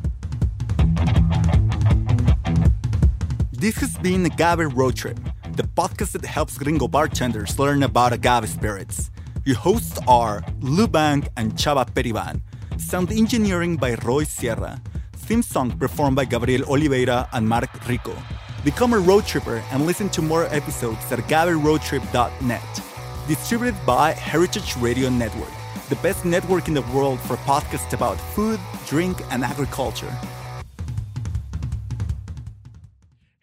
This 3.53 3.77
has 3.77 3.97
been 3.99 4.27
Agave 4.27 4.77
Road 4.77 4.97
Trip, 4.97 5.21
the 5.53 5.63
podcast 5.63 6.11
that 6.13 6.25
helps 6.25 6.59
gringo 6.59 6.89
bartenders 6.89 7.57
learn 7.61 7.85
about 7.85 8.13
agave 8.13 8.49
spirits. 8.49 9.12
Your 9.45 9.57
hosts 9.57 9.99
are 10.07 10.45
Lou 10.61 10.87
Bank 10.87 11.29
and 11.37 11.55
Chava 11.55 11.85
Periban. 11.85 12.41
Sound 12.79 13.11
engineering 13.11 13.77
by 13.77 13.95
Roy 14.05 14.23
Sierra. 14.23 14.81
Theme 15.17 15.43
song 15.43 15.77
performed 15.79 16.15
by 16.15 16.27
Gabriel 16.27 16.63
Oliveira 16.71 17.29
and 17.33 17.49
Mark 17.49 17.71
Rico. 17.89 18.15
Become 18.63 18.93
a 18.93 19.01
road 19.01 19.27
tripper 19.27 19.61
and 19.73 19.85
listen 19.85 20.09
to 20.11 20.23
more 20.23 20.47
episodes 20.55 21.11
at 21.11 21.19
AgaveRoadTrip.net. 21.19 22.83
Distributed 23.27 23.75
by 23.85 24.13
Heritage 24.13 24.77
Radio 24.77 25.09
Network, 25.09 25.51
the 25.89 25.97
best 25.97 26.25
network 26.25 26.69
in 26.69 26.75
the 26.75 26.87
world 26.95 27.19
for 27.19 27.37
podcasts 27.39 27.93
about 27.95 28.21
food, 28.21 28.61
drink, 28.87 29.23
and 29.33 29.43
agriculture. 29.43 30.17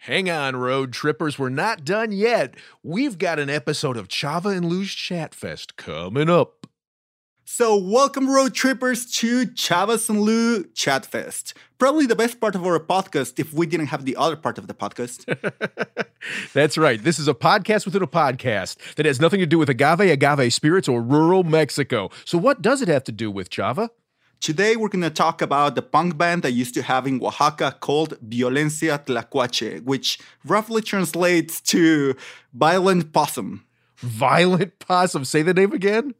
Hang 0.10 0.28
on, 0.28 0.56
road 0.56 0.92
trippers. 0.92 1.38
We're 1.38 1.50
not 1.50 1.86
done 1.86 2.12
yet. 2.12 2.56
We've 2.82 3.20
got 3.20 3.38
an 3.38 3.48
episode 3.48 3.96
of 3.96 4.08
Chava 4.08 4.58
and 4.58 4.66
Lou's 4.66 4.90
Chat 4.90 5.36
Fest 5.36 5.78
coming 5.78 6.32
up. 6.32 6.66
So, 7.46 7.78
welcome, 7.78 8.28
road 8.28 8.56
trippers, 8.56 9.06
to 9.18 9.46
Chavas 9.46 10.10
and 10.10 10.22
Lou 10.22 10.64
Chatfest. 10.64 11.54
Probably 11.78 12.08
the 12.08 12.16
best 12.16 12.42
part 12.42 12.56
of 12.56 12.66
our 12.66 12.80
podcast 12.80 13.38
if 13.38 13.54
we 13.54 13.68
didn't 13.68 13.88
have 13.88 14.04
the 14.04 14.16
other 14.16 14.36
part 14.36 14.58
of 14.58 14.66
the 14.66 14.74
podcast. 14.74 15.26
That's 16.54 16.76
right. 16.76 17.04
This 17.04 17.20
is 17.20 17.28
a 17.28 17.36
podcast 17.36 17.86
within 17.86 18.02
a 18.02 18.08
podcast 18.08 18.96
that 18.96 19.06
has 19.06 19.22
nothing 19.22 19.42
to 19.42 19.46
do 19.46 19.60
with 19.60 19.70
agave, 19.70 20.00
agave 20.00 20.52
spirits, 20.52 20.88
or 20.88 21.04
rural 21.04 21.44
Mexico. 21.44 22.10
So, 22.26 22.40
what 22.40 22.64
does 22.64 22.82
it 22.82 22.88
have 22.88 23.04
to 23.04 23.12
do 23.12 23.30
with 23.30 23.52
Chava? 23.52 23.90
Today, 24.42 24.78
we're 24.78 24.88
going 24.88 25.02
to 25.02 25.10
talk 25.10 25.42
about 25.42 25.76
the 25.76 25.82
punk 25.82 26.18
band 26.18 26.46
I 26.46 26.50
used 26.50 26.74
to 26.76 26.82
have 26.82 27.06
in 27.06 27.22
Oaxaca 27.22 27.76
called 27.78 28.18
Violencia 28.22 28.98
Tlacuache, 29.06 29.84
which 29.84 30.18
roughly 30.46 30.82
translates 30.82 31.60
to 31.62 32.16
violent 32.54 33.12
possum. 33.12 33.66
Violent 33.98 34.80
possum. 34.80 35.26
Say 35.26 35.42
the 35.42 35.54
name 35.54 35.74
again. 35.74 36.16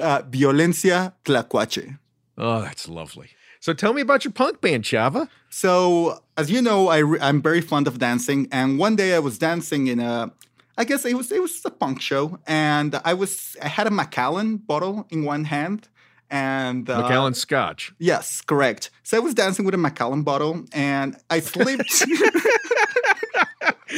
Uh, 0.00 0.22
Violencia 0.22 1.12
Tlacuache. 1.24 1.98
Oh, 2.36 2.62
that's 2.62 2.88
lovely. 2.88 3.28
So 3.60 3.72
tell 3.72 3.92
me 3.92 4.02
about 4.02 4.24
your 4.24 4.32
punk 4.32 4.60
band, 4.60 4.82
Chava. 4.82 5.28
So, 5.48 6.20
as 6.36 6.50
you 6.50 6.60
know, 6.60 6.88
I 6.88 6.98
re- 6.98 7.20
I'm 7.20 7.40
very 7.40 7.60
fond 7.60 7.86
of 7.86 8.00
dancing, 8.00 8.48
and 8.50 8.76
one 8.76 8.96
day 8.96 9.14
I 9.14 9.20
was 9.20 9.38
dancing 9.38 9.86
in 9.86 10.00
a, 10.00 10.32
I 10.76 10.82
guess 10.82 11.04
it 11.04 11.14
was 11.16 11.30
it 11.30 11.40
was 11.40 11.62
a 11.64 11.70
punk 11.70 12.00
show, 12.00 12.40
and 12.44 13.00
I 13.04 13.14
was 13.14 13.56
I 13.62 13.68
had 13.68 13.86
a 13.86 13.90
Macallan 13.92 14.56
bottle 14.56 15.06
in 15.10 15.24
one 15.24 15.44
hand, 15.44 15.86
and 16.32 16.88
uh, 16.88 17.02
Macallan 17.02 17.34
Scotch. 17.34 17.92
Yes, 17.98 18.40
correct. 18.40 18.90
So 19.04 19.18
I 19.18 19.20
was 19.20 19.34
dancing 19.34 19.64
with 19.66 19.74
a 19.74 19.78
Macallan 19.78 20.22
bottle, 20.22 20.64
and 20.72 21.16
I 21.30 21.40
slipped. 21.40 22.04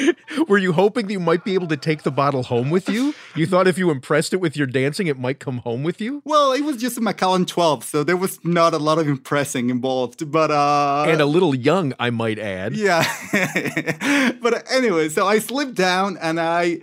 Were 0.48 0.58
you 0.58 0.72
hoping 0.72 1.06
that 1.06 1.12
you 1.12 1.20
might 1.20 1.44
be 1.44 1.54
able 1.54 1.68
to 1.68 1.76
take 1.76 2.02
the 2.02 2.10
bottle 2.10 2.42
home 2.42 2.70
with 2.70 2.88
you? 2.88 3.14
You 3.36 3.46
thought 3.46 3.68
if 3.68 3.78
you 3.78 3.92
impressed 3.92 4.32
it 4.32 4.38
with 4.38 4.56
your 4.56 4.66
dancing, 4.66 5.06
it 5.06 5.18
might 5.18 5.38
come 5.38 5.58
home 5.58 5.84
with 5.84 6.00
you? 6.00 6.22
well, 6.24 6.52
it 6.52 6.62
was 6.62 6.76
just 6.76 6.98
a 6.98 7.00
Macallan 7.00 7.46
12, 7.46 7.84
so 7.84 8.02
there 8.02 8.16
was 8.16 8.44
not 8.44 8.74
a 8.74 8.78
lot 8.78 8.98
of 8.98 9.06
impressing 9.06 9.70
involved, 9.70 10.30
but 10.32 10.50
uh 10.50 11.04
And 11.06 11.20
a 11.20 11.26
little 11.26 11.54
young, 11.54 11.94
I 12.00 12.10
might 12.10 12.40
add. 12.40 12.74
Yeah. 12.74 13.04
but 14.42 14.64
anyway, 14.72 15.08
so 15.08 15.26
I 15.26 15.38
slipped 15.38 15.74
down 15.74 16.18
and 16.20 16.40
I 16.40 16.80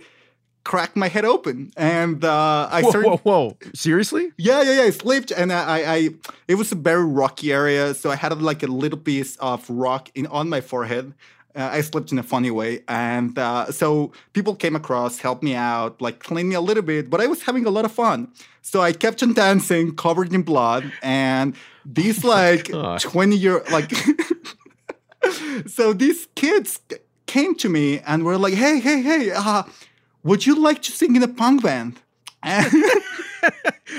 cracked 0.64 0.96
my 0.96 1.08
head 1.08 1.24
open, 1.24 1.72
and 1.76 2.24
uh, 2.24 2.68
I 2.70 2.82
Whoa, 2.82 2.90
started. 2.90 3.08
whoa, 3.08 3.16
whoa. 3.18 3.56
Seriously? 3.74 4.32
Yeah, 4.36 4.62
yeah, 4.62 4.72
yeah. 4.76 4.82
I 4.82 4.90
slipped, 4.90 5.30
and 5.30 5.52
I, 5.52 5.94
I, 5.94 6.08
it 6.48 6.54
was 6.54 6.72
a 6.72 6.76
very 6.76 7.04
rocky 7.04 7.52
area, 7.52 7.94
so 7.94 8.10
I 8.10 8.16
had 8.16 8.40
like 8.40 8.62
a 8.62 8.66
little 8.66 8.98
piece 8.98 9.36
of 9.36 9.68
rock 9.68 10.10
in 10.14 10.26
on 10.28 10.48
my 10.48 10.60
forehead. 10.60 11.14
Uh, 11.54 11.68
I 11.70 11.82
slipped 11.82 12.12
in 12.12 12.18
a 12.18 12.22
funny 12.22 12.50
way, 12.50 12.80
and 12.88 13.38
uh, 13.38 13.70
so 13.70 14.12
people 14.32 14.54
came 14.54 14.74
across, 14.74 15.18
helped 15.18 15.42
me 15.42 15.54
out, 15.54 16.00
like 16.00 16.20
cleaned 16.20 16.48
me 16.48 16.54
a 16.54 16.60
little 16.60 16.82
bit. 16.82 17.10
But 17.10 17.20
I 17.20 17.26
was 17.26 17.42
having 17.42 17.66
a 17.66 17.70
lot 17.70 17.84
of 17.84 17.92
fun, 17.92 18.28
so 18.62 18.80
I 18.80 18.92
kept 18.92 19.22
on 19.22 19.34
dancing, 19.34 19.94
covered 19.94 20.32
in 20.32 20.42
blood, 20.42 20.90
and 21.02 21.54
these 21.84 22.24
like 22.24 22.70
God. 22.70 23.00
twenty 23.00 23.36
year 23.36 23.62
like. 23.70 23.92
so 25.66 25.92
these 25.92 26.26
kids 26.34 26.80
came 27.26 27.54
to 27.56 27.68
me 27.68 28.00
and 28.00 28.24
were 28.24 28.38
like, 28.38 28.54
"Hey, 28.54 28.80
hey, 28.80 29.02
hey! 29.02 29.30
Uh, 29.32 29.64
would 30.22 30.46
you 30.46 30.54
like 30.54 30.82
to 30.82 30.92
sing 30.92 31.16
in 31.16 31.22
a 31.22 31.28
punk 31.28 31.62
band?" 31.62 32.00
And 32.42 32.72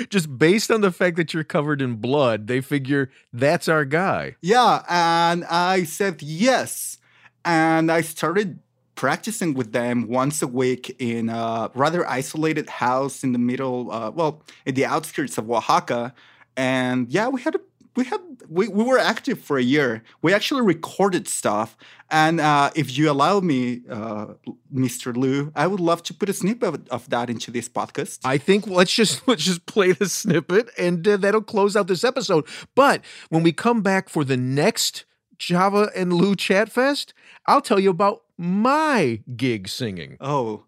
Just 0.08 0.38
based 0.38 0.70
on 0.70 0.80
the 0.80 0.90
fact 0.90 1.16
that 1.16 1.32
you're 1.32 1.44
covered 1.44 1.80
in 1.80 1.96
blood, 1.96 2.46
they 2.46 2.60
figure 2.60 3.10
that's 3.32 3.68
our 3.68 3.84
guy. 3.84 4.36
Yeah, 4.40 4.82
and 4.88 5.44
I 5.44 5.84
said 5.84 6.22
yes. 6.22 6.98
And 7.44 7.92
I 7.92 8.00
started 8.00 8.58
practicing 8.94 9.54
with 9.54 9.72
them 9.72 10.08
once 10.08 10.40
a 10.40 10.46
week 10.46 10.94
in 10.98 11.28
a 11.28 11.70
rather 11.74 12.08
isolated 12.08 12.68
house 12.70 13.22
in 13.22 13.32
the 13.32 13.38
middle, 13.38 13.90
uh, 13.90 14.10
well, 14.10 14.42
in 14.66 14.74
the 14.74 14.86
outskirts 14.86 15.36
of 15.36 15.50
Oaxaca. 15.50 16.14
And 16.56 17.08
yeah, 17.10 17.28
we 17.28 17.42
had 17.42 17.54
a 17.54 17.60
we 17.96 18.04
had 18.04 18.20
we, 18.48 18.68
we 18.68 18.84
were 18.84 18.98
active 18.98 19.40
for 19.40 19.56
a 19.56 19.62
year. 19.62 20.02
We 20.22 20.32
actually 20.32 20.62
recorded 20.62 21.28
stuff. 21.28 21.76
And 22.10 22.40
uh, 22.40 22.70
if 22.74 22.96
you 22.96 23.10
allow 23.10 23.40
me, 23.40 23.82
uh, 23.88 24.34
Mr. 24.72 25.16
Lou, 25.16 25.52
I 25.54 25.66
would 25.66 25.80
love 25.80 26.02
to 26.04 26.14
put 26.14 26.28
a 26.28 26.32
snippet 26.32 26.68
of, 26.74 26.88
of 26.88 27.10
that 27.10 27.30
into 27.30 27.50
this 27.50 27.68
podcast. 27.68 28.20
I 28.24 28.38
think 28.38 28.66
let's 28.66 28.92
just 28.92 29.26
let's 29.28 29.44
just 29.44 29.66
play 29.66 29.92
the 29.92 30.08
snippet 30.08 30.70
and 30.78 31.06
uh, 31.06 31.16
that'll 31.16 31.42
close 31.42 31.76
out 31.76 31.86
this 31.86 32.04
episode. 32.04 32.46
But 32.74 33.04
when 33.28 33.42
we 33.42 33.52
come 33.52 33.82
back 33.82 34.08
for 34.08 34.24
the 34.24 34.36
next 34.36 35.04
Chava 35.38 35.90
and 35.94 36.12
Lou 36.12 36.34
Chat 36.34 36.70
Fest, 36.70 37.14
I'll 37.46 37.60
tell 37.60 37.80
you 37.80 37.90
about 37.90 38.22
my 38.36 39.20
gig 39.36 39.68
singing. 39.68 40.16
Oh, 40.20 40.64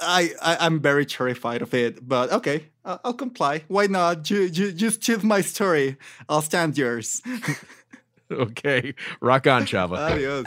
I, 0.00 0.30
I 0.40 0.56
I'm 0.60 0.80
very 0.80 1.06
terrified 1.06 1.62
of 1.62 1.74
it, 1.74 2.06
but 2.06 2.32
okay, 2.32 2.66
I'll, 2.84 3.00
I'll 3.04 3.14
comply. 3.14 3.62
Why 3.68 3.86
not? 3.86 4.22
Ju- 4.22 4.50
ju- 4.50 4.72
just 4.72 5.00
choose 5.00 5.22
my 5.22 5.40
story. 5.40 5.96
I'll 6.28 6.42
stand 6.42 6.76
yours. 6.78 7.22
Okay, 8.30 8.94
rock 9.20 9.46
on, 9.46 9.64
Chava. 9.66 9.98
Adios. 10.10 10.46